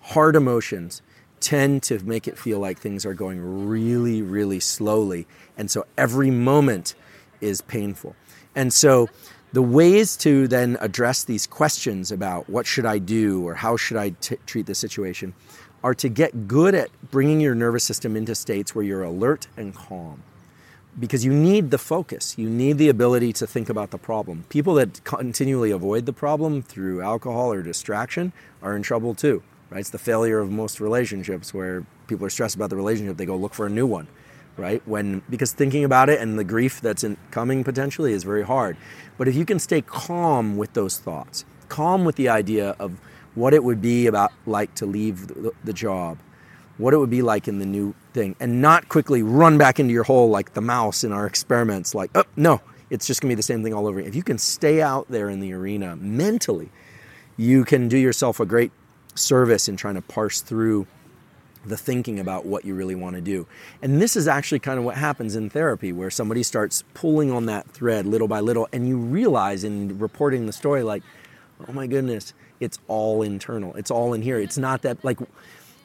[0.01, 1.01] hard emotions
[1.39, 5.27] tend to make it feel like things are going really, really slowly.
[5.57, 6.95] And so every moment
[7.41, 8.15] is painful.
[8.55, 9.09] And so
[9.53, 13.97] the ways to then address these questions about what should I do or how should
[13.97, 15.33] I t- treat the situation
[15.83, 19.75] are to get good at bringing your nervous system into states where you're alert and
[19.75, 20.23] calm.
[20.99, 24.45] Because you need the focus, you need the ability to think about the problem.
[24.49, 29.41] People that continually avoid the problem through alcohol or distraction are in trouble too.
[29.69, 29.79] Right?
[29.79, 33.37] It's the failure of most relationships where people are stressed about the relationship, they go
[33.37, 34.07] look for a new one
[34.57, 34.81] right?
[34.87, 38.77] When because thinking about it and the grief that's in, coming potentially is very hard.
[39.17, 42.99] But if you can stay calm with those thoughts, calm with the idea of
[43.35, 46.17] what it would be about like to leave the, the job,
[46.77, 49.93] what it would be like in the new thing, and not quickly run back into
[49.93, 51.95] your hole like the mouse in our experiments.
[51.95, 53.99] Like, oh no, it's just gonna be the same thing all over.
[53.99, 56.69] If you can stay out there in the arena mentally,
[57.37, 58.71] you can do yourself a great
[59.15, 60.87] service in trying to parse through
[61.65, 63.45] the thinking about what you really want to do.
[63.81, 67.45] And this is actually kind of what happens in therapy, where somebody starts pulling on
[67.45, 71.03] that thread little by little, and you realize in reporting the story, like,
[71.67, 73.73] oh my goodness, it's all internal.
[73.75, 74.39] It's all in here.
[74.39, 75.19] It's not that, like,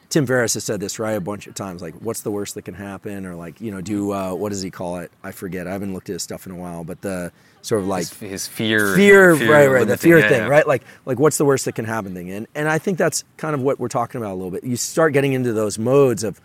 [0.09, 2.63] Tim Ferriss has said this, right, a bunch of times, like, what's the worst that
[2.63, 3.25] can happen?
[3.25, 5.11] Or, like, you know, do, uh, what does he call it?
[5.23, 5.67] I forget.
[5.67, 7.31] I haven't looked at his stuff in a while, but the
[7.67, 10.47] sort of like his, his fear, fear, right, right, the fear yeah, thing, yeah.
[10.47, 10.65] right?
[10.65, 12.31] Like, like what's the worst that can happen thing?
[12.31, 14.63] And, and I think that's kind of what we're talking about a little bit.
[14.63, 16.39] You start getting into those modes of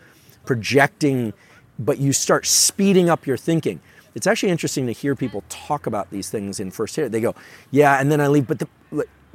[0.45, 1.33] projecting,
[1.79, 3.79] but you start speeding up your thinking.
[4.15, 7.11] It's actually interesting to hear people talk about these things in first hit.
[7.11, 7.35] They go,
[7.71, 8.67] yeah, and then I leave, but the,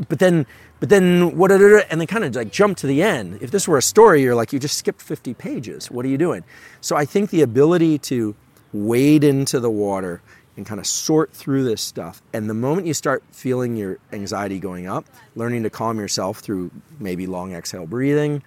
[0.09, 0.47] but then,
[0.79, 1.51] but then what?
[1.51, 3.39] And they kind of like jump to the end.
[3.41, 5.91] If this were a story, you're like, you just skipped 50 pages.
[5.91, 6.45] What are you doing?
[6.81, 8.37] So I think the ability to
[8.73, 10.21] wade into the water
[10.59, 12.21] and kind of sort through this stuff.
[12.33, 15.07] And the moment you start feeling your anxiety going up,
[15.37, 18.43] learning to calm yourself through maybe long exhale breathing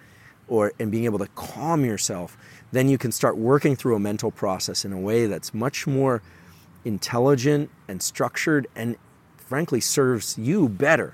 [0.50, 2.38] or and being able to calm yourself,
[2.74, 6.22] then you can start working through a mental process in a way that's much more
[6.84, 8.98] intelligent and structured and
[9.38, 11.14] frankly serves you better.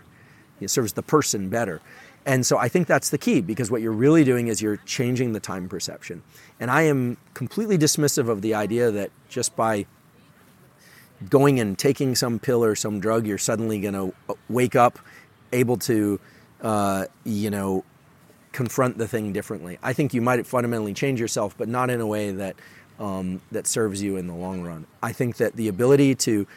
[0.59, 1.79] It serves the person better.
[2.25, 5.33] And so I think that's the key because what you're really doing is you're changing
[5.33, 6.23] the time perception.
[6.59, 9.85] And I am completely dismissive of the idea that just by
[11.29, 14.13] going and taking some pill or some drug, you're suddenly going to
[14.49, 14.99] wake up
[15.51, 16.19] able to,
[16.61, 17.83] uh, you know,
[18.51, 19.77] confront the thing differently.
[19.83, 22.55] I think you might fundamentally change yourself, but not in a way that
[22.99, 24.87] um, that serves you in the long run.
[25.03, 26.47] I think that the ability to,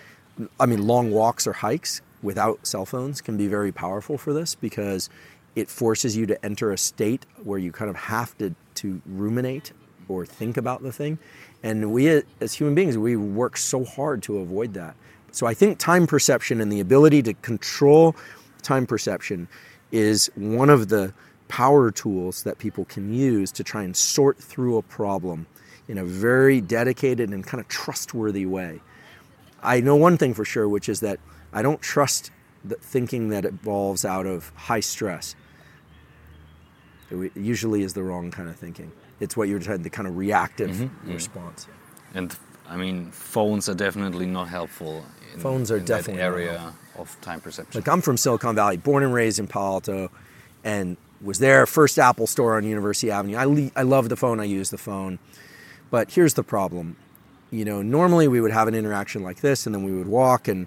[0.58, 4.54] I mean, long walks or hikes without cell phones can be very powerful for this
[4.54, 5.10] because
[5.54, 9.72] it forces you to enter a state where you kind of have to to ruminate
[10.08, 11.18] or think about the thing.
[11.62, 14.96] And we uh, as human beings, we work so hard to avoid that.
[15.32, 18.16] So I think time perception and the ability to control
[18.62, 19.48] time perception
[19.92, 21.12] is one of the
[21.48, 25.46] power tools that people can use to try and sort through a problem
[25.88, 28.80] in a very dedicated and kind of trustworthy way.
[29.62, 31.18] I know one thing for sure, which is that
[31.52, 32.30] I don't trust
[32.64, 35.34] the thinking that evolves out of high stress.
[37.10, 38.92] It usually is the wrong kind of thinking.
[39.20, 41.12] It's what you're trying the kind of reactive Mm-hmm.
[41.12, 41.66] response.
[42.14, 42.34] And
[42.68, 45.04] I mean, phones are definitely not helpful.
[45.34, 47.80] In, Phones are in definitely area of time perception.
[47.80, 50.10] Like I'm from Silicon Valley, born and raised in Palo Alto,
[50.64, 53.36] and was there first Apple store on University Avenue.
[53.36, 54.40] I le- I love the phone.
[54.40, 55.18] I use the phone,
[55.90, 56.96] but here's the problem.
[57.50, 60.48] You know, normally we would have an interaction like this, and then we would walk,
[60.48, 60.66] and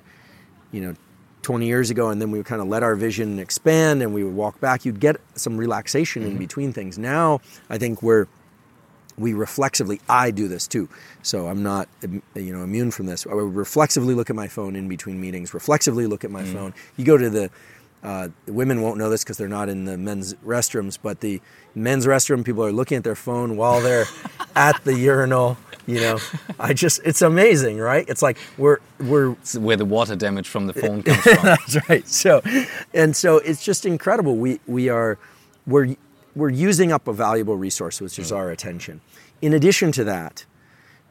[0.71, 0.95] you know,
[1.43, 4.23] 20 years ago, and then we would kind of let our vision expand, and we
[4.23, 4.85] would walk back.
[4.85, 6.97] You'd get some relaxation in between things.
[6.97, 8.27] Now, I think we're
[9.17, 10.87] we reflexively i do this too
[11.21, 11.87] so i'm not
[12.35, 15.53] you know immune from this i would reflexively look at my phone in between meetings
[15.53, 17.49] reflexively look at my phone you go to the
[18.03, 21.39] uh, women won't know this because they're not in the men's restrooms but the
[21.73, 24.05] men's restroom people are looking at their phone while they're
[24.55, 25.57] at the urinal
[25.87, 26.17] you know
[26.59, 30.67] i just it's amazing right it's like we're we're It's where the water damage from
[30.67, 31.35] the phone comes from.
[31.43, 32.07] that's right.
[32.07, 32.41] So,
[32.93, 34.35] and so it's just incredible.
[34.37, 35.17] We we are
[35.67, 35.95] we're
[36.35, 38.37] we're using up a valuable resource, which is mm.
[38.37, 39.01] our attention.
[39.41, 40.45] In addition to that,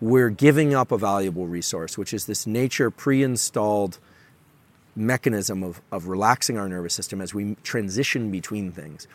[0.00, 3.98] we're giving up a valuable resource, which is this nature pre-installed
[4.96, 9.06] mechanism of, of relaxing our nervous system as we transition between things.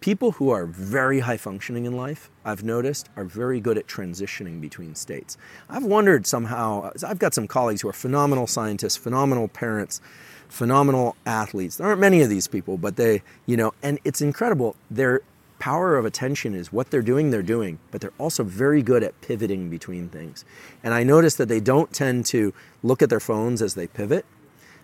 [0.00, 4.60] People who are very high functioning in life, I've noticed, are very good at transitioning
[4.60, 5.38] between states.
[5.70, 10.00] I've wondered somehow, I've got some colleagues who are phenomenal scientists, phenomenal parents,
[10.48, 11.76] phenomenal athletes.
[11.76, 14.76] There aren't many of these people, but they, you know, and it's incredible.
[14.90, 15.22] They're
[15.58, 19.20] power of attention is what they're doing, they're doing, but they're also very good at
[19.20, 20.44] pivoting between things.
[20.82, 22.52] And I notice that they don't tend to
[22.82, 24.24] look at their phones as they pivot.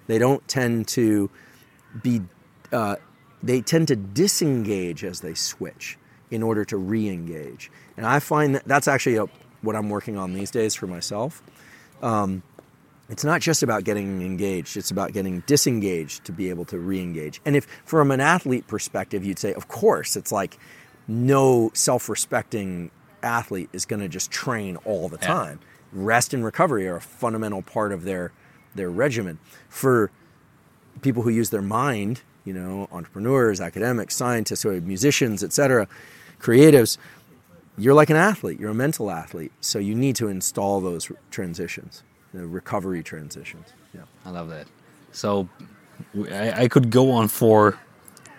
[0.07, 1.31] They don't tend to
[2.03, 2.23] be,
[2.73, 2.97] uh,
[3.43, 5.99] they tend to disengage as they switch
[6.31, 7.71] in order to re engage.
[7.97, 9.27] And I find that that's actually a,
[9.61, 11.43] what I'm working on these days for myself.
[12.03, 12.43] Um,
[13.09, 17.01] it's not just about getting engaged, it's about getting disengaged to be able to re
[17.01, 17.41] engage.
[17.45, 20.59] And if, from an athlete perspective, you'd say, of course, it's like
[21.09, 22.91] no self respecting
[23.23, 25.59] athlete is going to just train all the time.
[25.61, 25.69] Yeah.
[26.05, 28.33] Rest and recovery are a fundamental part of their,
[28.75, 29.39] their regimen.
[29.69, 30.11] For
[31.03, 35.87] people who use their mind, you know, entrepreneurs, academics, scientists, or musicians, etc.,
[36.41, 36.99] creatives,
[37.77, 39.53] you're like an athlete, you're a mental athlete.
[39.61, 43.67] So you need to install those transitions the recovery transitions.
[43.95, 44.67] Yeah, I love that.
[45.13, 45.49] So
[46.31, 47.79] I, I could go on for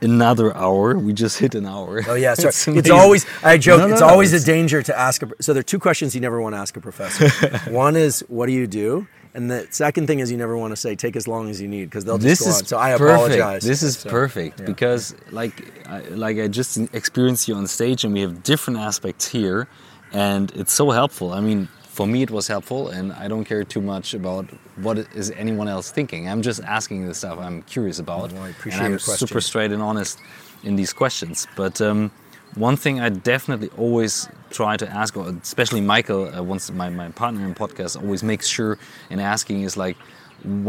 [0.01, 0.97] another hour.
[0.97, 2.01] We just hit an hour.
[2.07, 2.49] Oh yeah, sorry.
[2.49, 3.79] it's, it's always I joke.
[3.79, 4.43] No, no, it's no, always it's...
[4.43, 5.23] a danger to ask.
[5.23, 7.29] A, so there are two questions you never want to ask a professor.
[7.71, 10.77] One is what do you do, and the second thing is you never want to
[10.77, 12.65] say take as long as you need because they'll just this go on.
[12.65, 13.35] So I perfect.
[13.35, 13.63] apologize.
[13.63, 14.65] This is so, perfect yeah.
[14.65, 19.27] because like I, like I just experienced you on stage, and we have different aspects
[19.27, 19.67] here,
[20.11, 21.31] and it's so helpful.
[21.33, 24.45] I mean for me it was helpful and i don't care too much about
[24.85, 26.27] what is anyone else thinking.
[26.27, 30.19] I'm just asking the stuff i'm curious about well, and i'm super straight and honest
[30.63, 31.45] in these questions.
[31.55, 32.11] But um,
[32.55, 37.45] one thing i definitely always try to ask especially michael uh, once my, my partner
[37.47, 38.77] in podcast always makes sure
[39.09, 39.97] in asking is like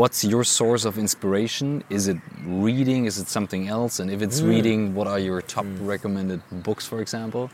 [0.00, 1.82] what's your source of inspiration?
[1.90, 3.06] Is it reading?
[3.06, 3.98] Is it something else?
[3.98, 4.48] And if it's mm.
[4.50, 5.86] reading what are your top mm.
[5.94, 7.50] recommended books for example?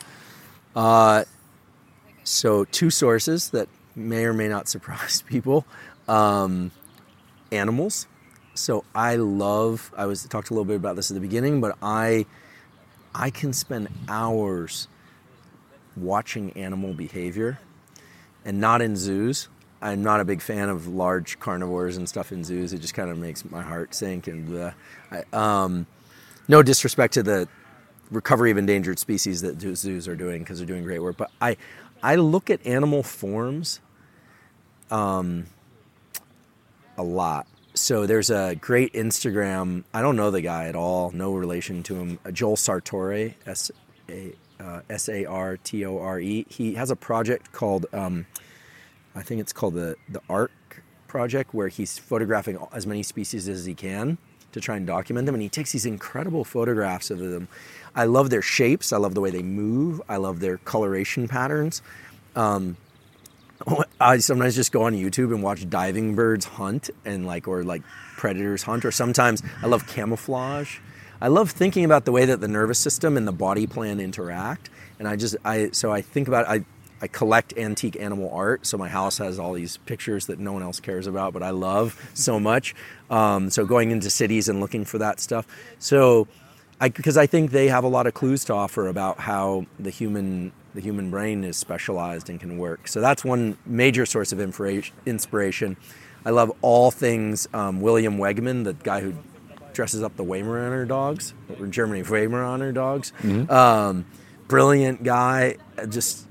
[0.76, 1.24] Uh,
[2.24, 5.64] so, two sources that may or may not surprise people
[6.08, 6.70] um,
[7.52, 8.06] animals.
[8.54, 11.76] So, I love, I was talked a little bit about this at the beginning, but
[11.82, 12.26] I,
[13.14, 14.88] I can spend hours
[15.96, 17.58] watching animal behavior
[18.44, 19.48] and not in zoos.
[19.82, 22.72] I'm not a big fan of large carnivores and stuff in zoos.
[22.72, 24.26] It just kind of makes my heart sink.
[24.26, 24.72] And
[25.10, 25.86] I, um,
[26.48, 27.48] no disrespect to the
[28.10, 31.56] recovery of endangered species that zoos are doing because they're doing great work, but I,
[32.03, 33.80] I look at animal forms
[34.90, 35.46] um,
[36.96, 37.46] a lot.
[37.74, 39.84] So there's a great Instagram.
[39.94, 41.11] I don't know the guy at all.
[41.12, 42.18] No relation to him.
[42.24, 43.70] Uh, Joel Sartore, S
[44.09, 46.46] A uh, S A R T O R E.
[46.48, 48.26] He has a project called, um,
[49.14, 53.64] I think it's called the the Ark Project, where he's photographing as many species as
[53.64, 54.18] he can
[54.53, 55.34] to try and document them.
[55.34, 57.48] And he takes these incredible photographs of them.
[57.94, 58.92] I love their shapes.
[58.92, 60.01] I love the way they move.
[60.09, 61.82] I love their coloration patterns.
[62.36, 62.76] Um,
[64.01, 67.82] I sometimes just go on YouTube and watch diving birds hunt and like, or like
[68.16, 70.78] predators hunt, or sometimes I love camouflage.
[71.20, 74.70] I love thinking about the way that the nervous system and the body plan interact.
[74.98, 76.64] And I just, I, so I think about, I,
[77.03, 80.62] I collect antique animal art, so my house has all these pictures that no one
[80.62, 82.74] else cares about, but I love so much.
[83.09, 85.46] Um, so going into cities and looking for that stuff.
[85.78, 86.28] So,
[86.80, 89.90] because I, I think they have a lot of clues to offer about how the
[89.90, 92.86] human the human brain is specialized and can work.
[92.86, 95.76] So that's one major source of inspiration.
[96.24, 99.14] I love all things um, William Wegman, the guy who
[99.72, 103.12] dresses up the Weimaraner dogs, or Germany, Weimaraner dogs.
[103.22, 103.51] Mm-hmm.
[103.51, 104.07] Um,
[104.48, 105.57] brilliant guy,
[105.88, 106.26] just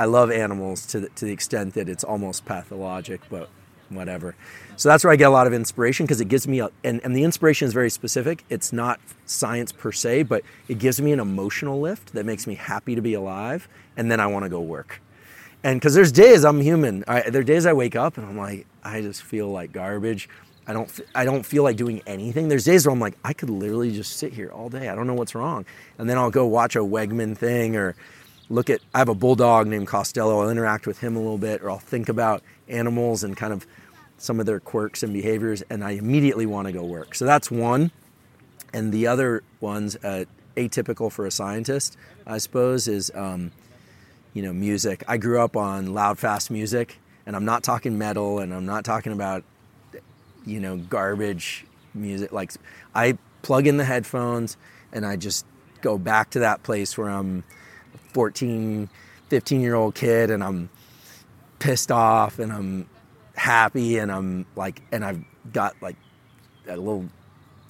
[0.00, 3.50] I love animals to the, to the extent that it's almost pathologic, but
[3.90, 4.34] whatever.
[4.76, 7.02] So that's where I get a lot of inspiration because it gives me a, and,
[7.04, 8.42] and the inspiration is very specific.
[8.48, 12.54] It's not science per se, but it gives me an emotional lift that makes me
[12.54, 13.68] happy to be alive.
[13.94, 15.02] And then I want to go work.
[15.62, 17.04] And because there's days I'm human.
[17.06, 20.30] I, there are days I wake up and I'm like, I just feel like garbage.
[20.66, 22.48] I don't, I don't feel like doing anything.
[22.48, 24.88] There's days where I'm like, I could literally just sit here all day.
[24.88, 25.66] I don't know what's wrong.
[25.98, 27.96] And then I'll go watch a Wegman thing or
[28.50, 30.42] look at I have a bulldog named Costello.
[30.42, 33.66] I'll interact with him a little bit, or I'll think about animals and kind of
[34.18, 37.14] some of their quirks and behaviors, and I immediately want to go work.
[37.14, 37.90] So that's one.
[38.74, 41.96] And the other one's uh, atypical for a scientist,
[42.26, 43.52] I suppose, is um,
[44.34, 45.04] you know music.
[45.08, 48.84] I grew up on loud, fast music, and I'm not talking metal, and I'm not
[48.84, 49.44] talking about
[50.44, 51.64] you know garbage
[51.94, 52.32] music.
[52.32, 52.52] Like
[52.94, 54.56] I plug in the headphones,
[54.92, 55.46] and I just
[55.80, 57.42] go back to that place where I'm
[58.10, 58.88] 14,
[59.28, 60.70] 15 year old kid and I'm
[61.58, 62.88] pissed off and I'm
[63.34, 65.22] happy and I'm like, and I've
[65.52, 65.96] got like
[66.68, 67.06] a little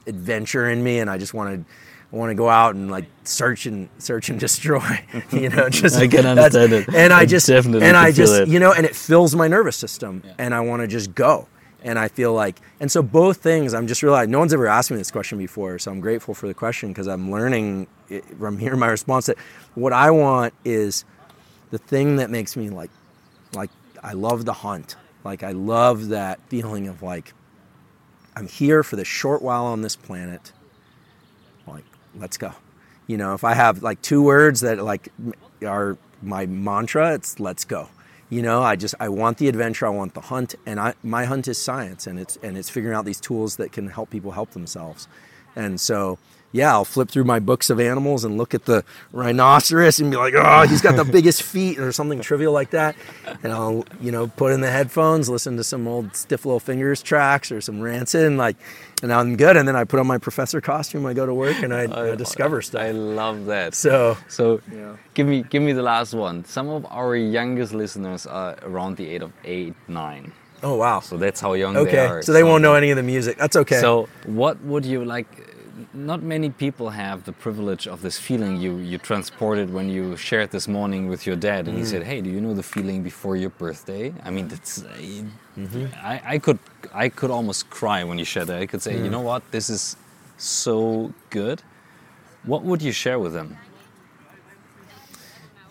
[0.06, 1.72] adventure in me and I just want to,
[2.12, 5.96] I want to go out and like search and search and destroy, you know, just
[5.96, 6.88] I can understand it.
[6.88, 8.48] And I, I just, and I just, it.
[8.48, 10.34] you know, and it fills my nervous system yeah.
[10.38, 11.46] and I want to just go.
[11.82, 14.90] And I feel like, and so both things, I'm just realizing, no one's ever asked
[14.90, 17.86] me this question before, so I'm grateful for the question because I'm learning
[18.38, 19.38] from here my response that
[19.74, 21.04] what I want is
[21.70, 22.90] the thing that makes me like,
[23.54, 23.70] like,
[24.02, 24.96] I love the hunt.
[25.24, 27.32] Like, I love that feeling of like,
[28.36, 30.52] I'm here for the short while on this planet.
[31.66, 31.84] Like,
[32.14, 32.52] let's go.
[33.06, 35.08] You know, if I have like two words that like
[35.66, 37.88] are my mantra, it's let's go
[38.30, 41.24] you know i just i want the adventure i want the hunt and i my
[41.24, 44.32] hunt is science and it's and it's figuring out these tools that can help people
[44.32, 45.08] help themselves.
[45.56, 46.18] And so
[46.52, 50.16] yeah, I'll flip through my books of animals and look at the rhinoceros and be
[50.16, 52.96] like, oh, he's got the biggest feet or something trivial like that.
[53.42, 57.02] And I'll, you know, put in the headphones, listen to some old Stiff Little Fingers
[57.02, 58.56] tracks or some Rancid, and like,
[59.02, 59.56] and I'm good.
[59.56, 62.12] And then I put on my professor costume, I go to work, and I, I,
[62.12, 62.82] I discover stuff.
[62.82, 63.74] I love that.
[63.74, 64.96] So, so yeah.
[65.14, 66.44] give me give me the last one.
[66.44, 70.32] Some of our youngest listeners are around the age of eight, nine.
[70.62, 71.00] Oh wow!
[71.00, 71.92] So that's how young okay.
[71.92, 72.22] they are.
[72.22, 73.38] So they so, won't know any of the music.
[73.38, 73.80] That's okay.
[73.80, 75.26] So what would you like?
[75.92, 80.50] Not many people have the privilege of this feeling you, you transported when you shared
[80.50, 81.80] this morning with your dad and mm.
[81.80, 84.12] he said hey do you know the feeling before your birthday?
[84.24, 84.88] I mean it's uh,
[85.58, 85.86] mm-hmm.
[86.02, 86.58] I, I could
[86.92, 88.60] i could almost cry when you shared that.
[88.60, 89.04] I could say mm.
[89.04, 89.42] you know what?
[89.50, 89.96] This is
[90.36, 91.62] so good.
[92.44, 93.56] What would you share with them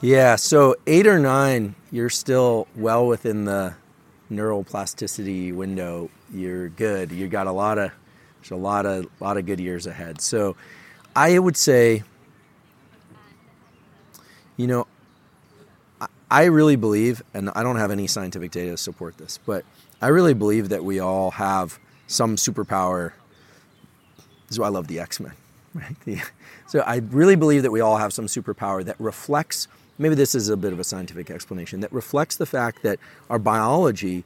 [0.01, 3.73] yeah so eight or nine you're still well within the
[4.31, 6.09] neuroplasticity window.
[6.31, 7.11] You're good.
[7.11, 7.91] You got a lot of
[8.41, 10.21] there's a lot of lot of good years ahead.
[10.21, 10.55] So
[11.15, 12.03] I would say,
[14.57, 14.87] you know,
[16.31, 19.65] I really believe, and I don't have any scientific data to support this, but
[20.01, 23.13] I really believe that we all have some superpower.
[24.47, 25.33] This is why I love the X Men.
[25.75, 26.23] Right?
[26.67, 29.67] so I really believe that we all have some superpower that reflects.
[29.99, 32.97] Maybe this is a bit of a scientific explanation that reflects the fact that
[33.29, 34.23] our biology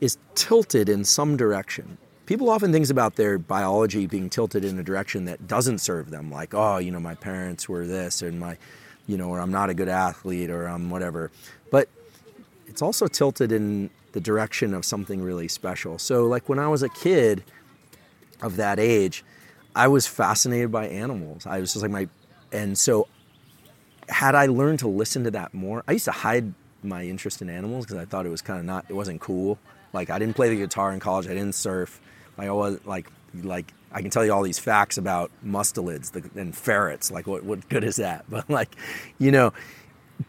[0.00, 4.82] is tilted in some direction people often think about their biology being tilted in a
[4.82, 8.56] direction that doesn't serve them like oh you know my parents were this and my
[9.06, 11.30] you know or i'm not a good athlete or i'm whatever.
[11.70, 11.88] But
[12.66, 15.98] it's also tilted in the direction of something really special.
[15.98, 17.44] So like when i was a kid
[18.40, 19.24] of that age
[19.74, 21.46] i was fascinated by animals.
[21.46, 22.08] I was just like my
[22.52, 23.08] and so
[24.08, 27.48] had i learned to listen to that more i used to hide my interest in
[27.48, 29.58] animals because i thought it was kind of not it wasn't cool
[29.92, 32.00] like i didn't play the guitar in college i didn't surf
[32.38, 33.08] Like I always like
[33.42, 37.10] like I can tell you all these facts about mustelids and ferrets.
[37.10, 38.24] Like what what good is that?
[38.30, 38.76] But like,
[39.18, 39.52] you know,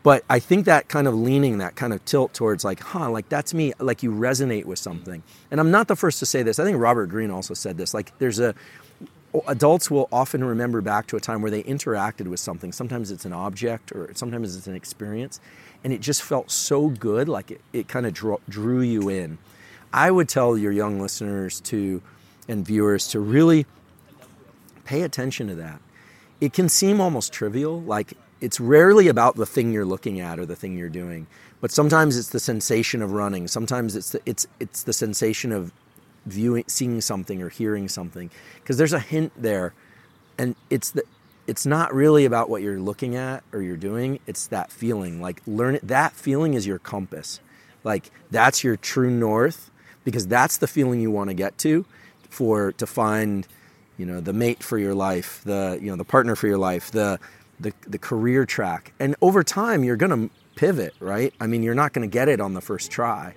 [0.04, 3.30] but I think that kind of leaning, that kind of tilt towards like, huh, like
[3.30, 3.74] that's me.
[3.80, 5.24] Like you resonate with something.
[5.52, 6.60] And I'm not the first to say this.
[6.60, 7.94] I think Robert Greene also said this.
[7.94, 8.56] Like there's a
[9.48, 12.72] adults will often remember back to a time where they interacted with something.
[12.74, 15.40] Sometimes it's an object or sometimes it's an experience.
[15.84, 18.14] And it just felt so good, like it, it kind of
[18.50, 19.40] drew you in.
[19.94, 22.02] I would tell your young listeners to
[22.48, 23.66] and viewers to really
[24.86, 25.80] pay attention to that.
[26.42, 30.46] It can seem almost trivial, like it's rarely about the thing you're looking at or
[30.46, 31.28] the thing you're doing,
[31.62, 33.48] but sometimes it's the sensation of running.
[33.48, 35.72] Sometimes it's the, it's it's the sensation of
[36.26, 39.74] viewing, seeing something or hearing something, because there's a hint there,
[40.38, 41.04] and it's the
[41.48, 44.20] it's not really about what you're looking at or you're doing.
[44.28, 45.22] It's that feeling.
[45.22, 45.88] Like learn it.
[45.88, 47.40] That feeling is your compass.
[47.86, 49.70] Like that's your true north
[50.04, 51.86] because that's the feeling you want to get to
[52.30, 53.48] for to find
[53.98, 56.92] you know the mate for your life the you know the partner for your life
[56.92, 57.20] the
[57.60, 58.94] the, the career track.
[59.00, 61.34] And over time you're going to pivot right?
[61.40, 63.36] I mean you're not going to get it on the first try.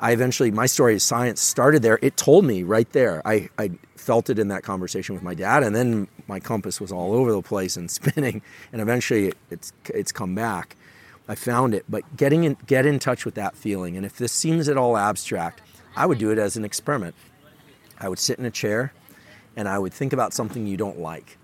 [0.00, 1.98] I eventually my story of science started there.
[2.02, 3.22] It told me right there.
[3.26, 6.90] I i felt it in that conversation with my dad and then my compass was
[6.90, 8.42] all over the place and spinning
[8.72, 10.76] and eventually it's it's come back.
[11.28, 14.32] I found it but getting in get in touch with that feeling and if this
[14.32, 15.62] seems at all abstract
[15.96, 17.14] I would do it as an experiment.
[17.98, 18.92] I would sit in a chair
[19.56, 21.36] and I would think about something you don't like,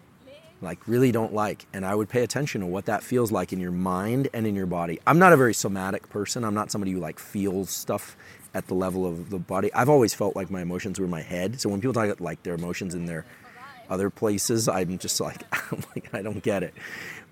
[0.63, 3.61] like really don't like, and I would pay attention to what that feels like in
[3.61, 4.99] your mind and in your body.
[5.07, 6.45] I'm not a very somatic person.
[6.45, 8.17] I'm not somebody who like feels stuff
[8.55, 9.73] at the level of the body.
[9.75, 11.61] I've always felt like my emotions were in my head.
[11.61, 13.27] So when people talk about like their emotions in their
[13.91, 16.75] other places, I'm just like, I'm like I don't get it.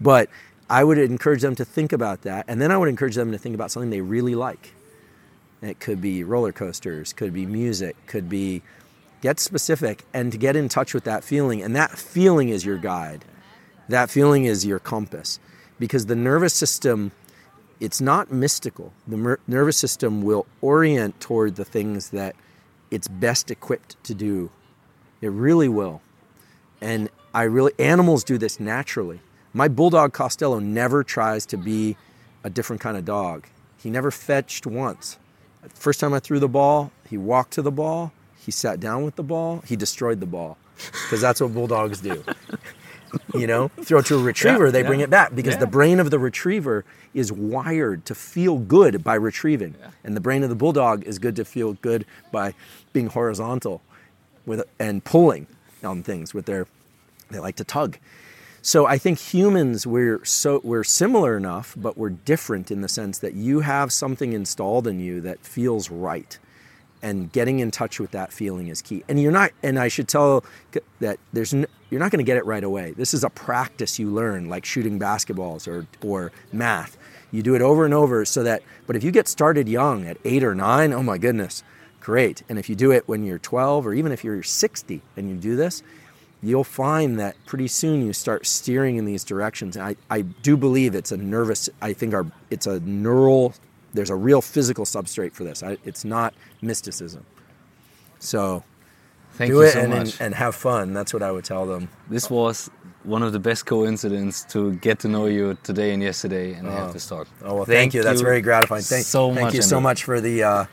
[0.01, 0.29] But
[0.69, 3.39] I would encourage them to think about that, and then I would encourage them to
[3.39, 4.73] think about something they really like
[5.63, 8.63] it could be roller coasters, could be music, could be
[9.23, 11.63] get specific and to get in touch with that feeling.
[11.63, 13.25] And that feeling is your guide.
[13.89, 15.39] That feeling is your compass.
[15.79, 17.13] Because the nervous system,
[17.81, 18.93] it's not mystical.
[19.07, 22.37] The mer- nervous system will orient toward the things that
[22.91, 24.51] it's best equipped to do.
[25.21, 26.03] It really will.
[26.81, 29.21] And I really, animals do this naturally.
[29.53, 31.97] My bulldog Costello never tries to be
[32.45, 33.47] a different kind of dog.
[33.79, 35.19] He never fetched once
[35.75, 39.17] First time I threw the ball, he walked to the ball, he sat down with
[39.17, 40.57] the ball, he destroyed the ball.
[41.05, 42.23] Because that's what bulldogs do.
[43.35, 45.61] you know, throw it to a retriever, Yeah, they bring it back because Yeah.
[45.61, 46.85] the brain of the retriever
[47.15, 49.75] is wired to feel good by retrieving.
[49.81, 49.91] Yeah.
[50.05, 52.55] And the brain of the bulldog is good to feel good by
[52.93, 53.81] being horizontal
[54.45, 55.47] with and pulling
[55.83, 56.67] on things with their
[57.31, 57.97] they like to tug.
[58.67, 63.19] So I think humans we're so we're similar enough, but we're different in the sense
[63.19, 66.37] that you have something installed in you that feels right.
[67.01, 69.05] And getting in touch with that feeling is key.
[69.09, 70.45] And you're not and I should tell
[70.99, 72.91] that there's n- you're not going to get it right away.
[72.91, 76.99] This is a practice you learn like shooting basketballs or or math.
[77.31, 80.17] You do it over and over so that but if you get started young at
[80.25, 81.63] 8 or 9, oh my goodness,
[82.01, 82.43] great.
[82.49, 85.37] And if you do it when you're 12 or even if you're 60 and you
[85.37, 85.85] do this,
[86.43, 89.77] you'll find that pretty soon you start steering in these directions.
[89.77, 93.55] And I, I do believe it's a nervous, I think our, it's a neural,
[93.95, 95.63] there's a real physical substrate for this.
[95.63, 97.25] I, it's not mysticism.
[98.19, 98.63] So
[99.35, 100.13] Thank do you it so and, much.
[100.15, 100.93] and, and have fun.
[100.93, 101.89] That's what I would tell them.
[102.09, 102.71] this was
[103.03, 106.91] one of the best coincidences to get to know you today and yesterday and have
[106.91, 106.93] Oh.
[106.93, 107.29] this talk.
[107.45, 108.03] Oh, well, thank, you.
[108.03, 108.83] That's very gratifying.
[108.83, 109.55] Thank, so thank much.
[109.55, 110.65] you so much for the, uh,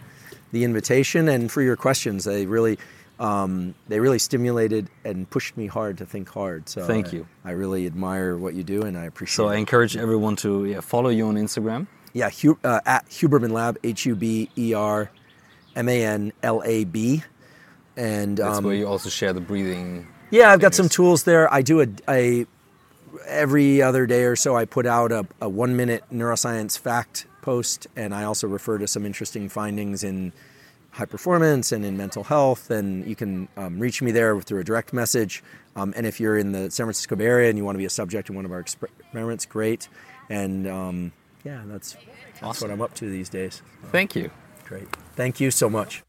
[0.51, 2.23] the invitation and for your questions.
[2.23, 2.79] They really,
[3.23, 6.67] um, they really stimulated and pushed me hard to think hard.
[6.69, 7.27] So Thank I- you.
[7.45, 9.53] I really admire what you do and I appreciate So it.
[9.53, 11.87] I encourage everyone to yeah, follow you on Instagram.
[12.13, 15.09] Yeah, Hu- uh, at Huberman Lab, H U B E R
[15.75, 17.23] M A N L A B.
[17.97, 20.07] And That's um, where you also share the breathing.
[20.31, 21.51] yeah, I've got some tools there.
[21.53, 22.45] I do a, a
[23.27, 24.55] every other day or so.
[24.55, 28.87] I put out a, a one minute neuroscience fact post, and I also refer to
[28.87, 30.33] some interesting findings in
[30.93, 32.71] high performance and in mental health.
[32.71, 35.43] And you can um, reach me there through a direct message.
[35.75, 37.85] Um, and if you're in the San Francisco Bay Area and you want to be
[37.85, 39.89] a subject in one of our experiments, great.
[40.29, 41.11] And um,
[41.43, 42.69] yeah, that's that's Awesome.
[42.69, 43.61] what I'm up to these days.
[43.91, 44.29] Thank you.
[44.65, 44.87] Great.
[45.15, 46.03] Thank you so much.